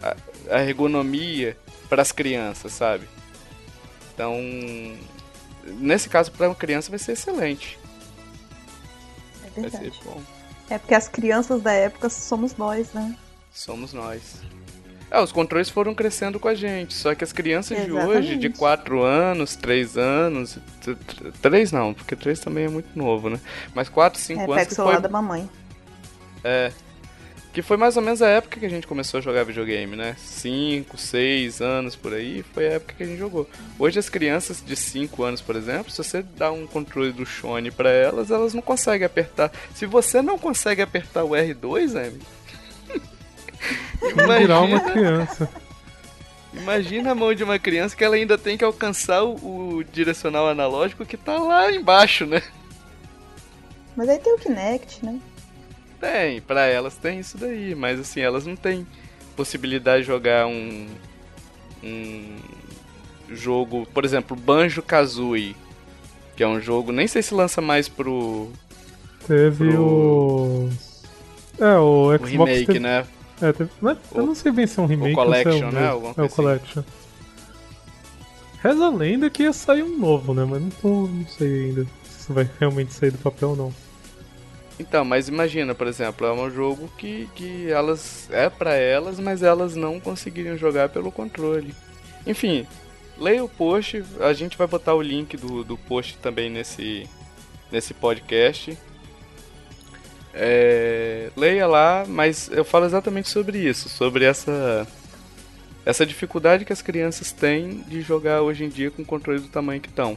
[0.00, 0.16] a,
[0.50, 1.56] a ergonomia
[1.88, 3.08] para as crianças, sabe?
[4.14, 4.38] Então,
[5.80, 7.79] nesse caso, para uma criança vai ser excelente.
[9.56, 9.90] É verdade.
[9.90, 10.22] Vai ser bom.
[10.68, 13.16] É porque as crianças da época somos nós, né?
[13.52, 14.40] Somos nós.
[15.10, 18.06] É, os controles foram crescendo com a gente, só que as crianças Exatamente.
[18.06, 20.58] de hoje, de 4 anos, 3 anos,
[21.42, 23.40] 3 não, porque 3 também é muito novo, né?
[23.74, 24.56] Mas 4, 5 é, anos.
[24.56, 25.02] Pega o celular foi...
[25.02, 25.50] da mamãe.
[26.44, 26.70] É,
[27.52, 30.14] que foi mais ou menos a época que a gente começou a jogar videogame, né?
[30.18, 33.48] 5, 6 anos por aí, foi a época que a gente jogou.
[33.78, 37.70] Hoje as crianças de 5 anos, por exemplo, se você dá um controle do Shone
[37.70, 39.50] para elas, elas não conseguem apertar.
[39.74, 42.20] Se você não consegue apertar o R2, Amy,
[44.02, 45.50] imagina virar uma criança.
[46.52, 50.48] Imagina a mão de uma criança que ela ainda tem que alcançar o, o direcional
[50.48, 52.42] analógico que tá lá embaixo, né?
[53.96, 55.20] Mas aí tem o Kinect, né?
[56.00, 58.86] Tem, para elas tem isso daí, mas assim, elas não têm
[59.36, 60.86] possibilidade de jogar um,
[61.84, 62.36] um
[63.28, 65.54] jogo, por exemplo, Banjo Kazooie,
[66.34, 68.48] que é um jogo, nem sei se lança mais pro.
[69.26, 69.82] Teve pro...
[69.82, 70.70] o.
[71.58, 72.22] É, o Xbox.
[72.22, 72.80] O remake, teve...
[72.80, 73.06] né?
[73.42, 73.70] É, teve...
[73.80, 75.86] Mas eu não sei bem se é um remake o collection, ou se é né?
[75.86, 76.34] É o assim.
[76.36, 76.82] Collection.
[78.62, 80.46] Reza a lenda que ia sair um novo, né?
[80.48, 81.86] Mas não, tô, não sei ainda
[82.18, 83.89] isso vai realmente sair do papel ou não.
[84.80, 89.42] Então, mas imagina, por exemplo, é um jogo que, que elas é para elas, mas
[89.42, 91.74] elas não conseguiriam jogar pelo controle.
[92.26, 92.66] Enfim,
[93.18, 97.06] leia o post, a gente vai botar o link do, do post também nesse,
[97.70, 98.76] nesse podcast.
[100.32, 104.88] É, leia lá, mas eu falo exatamente sobre isso, sobre essa
[105.84, 109.80] essa dificuldade que as crianças têm de jogar hoje em dia com controle do tamanho
[109.80, 110.16] que estão.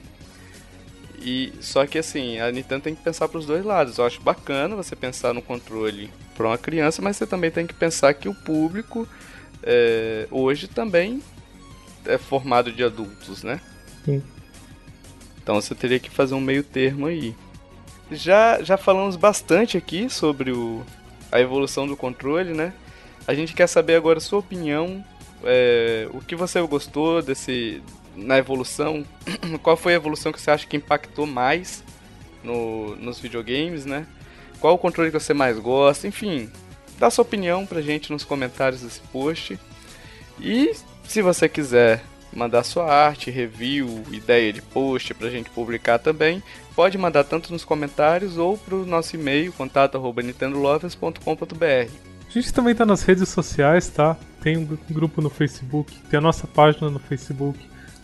[1.23, 3.97] E só que assim, a Nintendo tem que pensar para os dois lados.
[3.97, 7.73] Eu acho bacana você pensar no controle para uma criança, mas você também tem que
[7.73, 9.07] pensar que o público
[9.63, 11.23] é, hoje também
[12.05, 13.61] é formado de adultos, né?
[14.03, 14.21] Sim.
[15.41, 17.33] Então você teria que fazer um meio termo aí.
[18.11, 20.83] Já, já falamos bastante aqui sobre o,
[21.31, 22.73] a evolução do controle, né?
[23.25, 25.03] A gente quer saber agora a sua opinião.
[25.45, 27.81] É, o que você gostou desse
[28.15, 29.05] na evolução?
[29.61, 31.83] Qual foi a evolução que você acha que impactou mais
[32.43, 34.05] no, nos videogames, né?
[34.59, 36.07] Qual o controle que você mais gosta?
[36.07, 36.49] Enfim,
[36.97, 39.59] dá sua opinião pra gente nos comentários desse post.
[40.39, 42.01] E se você quiser
[42.35, 46.41] mandar sua arte, review, ideia de post pra gente publicar também,
[46.75, 51.91] pode mandar tanto nos comentários ou pro nosso e-mail contato@nintendolovers.com.br.
[52.27, 54.17] A gente também tá nas redes sociais, tá?
[54.41, 57.59] Tem um grupo no Facebook, tem a nossa página no Facebook.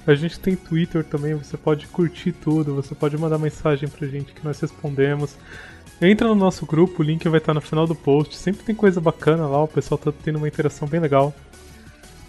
[0.09, 4.33] A gente tem Twitter também, você pode curtir tudo, você pode mandar mensagem pra gente
[4.33, 5.35] que nós respondemos.
[6.01, 8.35] Entra no nosso grupo, o link vai estar no final do post.
[8.35, 11.31] Sempre tem coisa bacana lá, o pessoal tá tendo uma interação bem legal.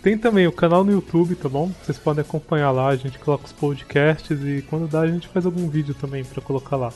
[0.03, 1.73] Tem também o canal no YouTube, tá bom?
[1.83, 5.47] Vocês podem acompanhar lá, a gente coloca os podcasts e quando dá a gente faz
[5.47, 6.93] algum vídeo também para colocar lá.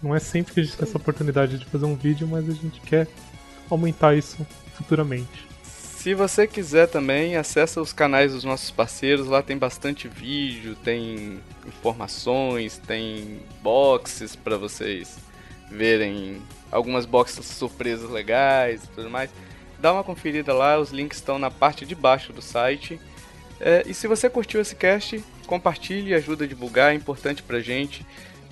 [0.00, 2.52] Não é sempre que a gente tem essa oportunidade de fazer um vídeo, mas a
[2.52, 3.08] gente quer
[3.68, 5.55] aumentar isso futuramente.
[6.06, 11.40] Se você quiser também, acessa os canais dos nossos parceiros, lá tem bastante vídeo, tem
[11.66, 15.18] informações, tem boxes para vocês
[15.68, 16.40] verem
[16.70, 19.30] algumas boxes surpresas legais e tudo mais
[19.80, 23.00] dá uma conferida lá, os links estão na parte de baixo do site.
[23.58, 28.06] É, e se você curtiu esse cast, compartilhe, ajuda a divulgar, é importante pra gente.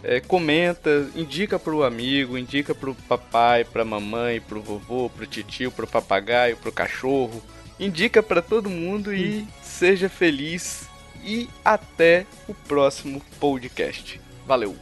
[0.06, 5.86] É, comenta, indica pro amigo, indica pro papai, pra mamãe, pro vovô, pro titio, pro
[5.86, 7.42] papagaio, pro cachorro.
[7.80, 10.86] Indica para todo mundo e seja feliz.
[11.24, 14.20] E até o próximo podcast.
[14.46, 14.76] Valeu!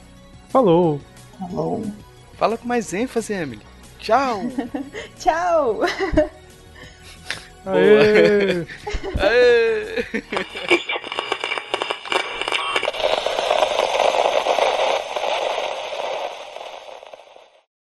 [0.48, 1.00] Falou!
[1.38, 1.86] Falou.
[2.36, 3.62] Fala com mais ênfase, Emily.
[4.00, 4.40] Tchau!
[5.20, 5.82] Tchau!
[7.64, 8.66] Aê!
[9.22, 10.04] Aê!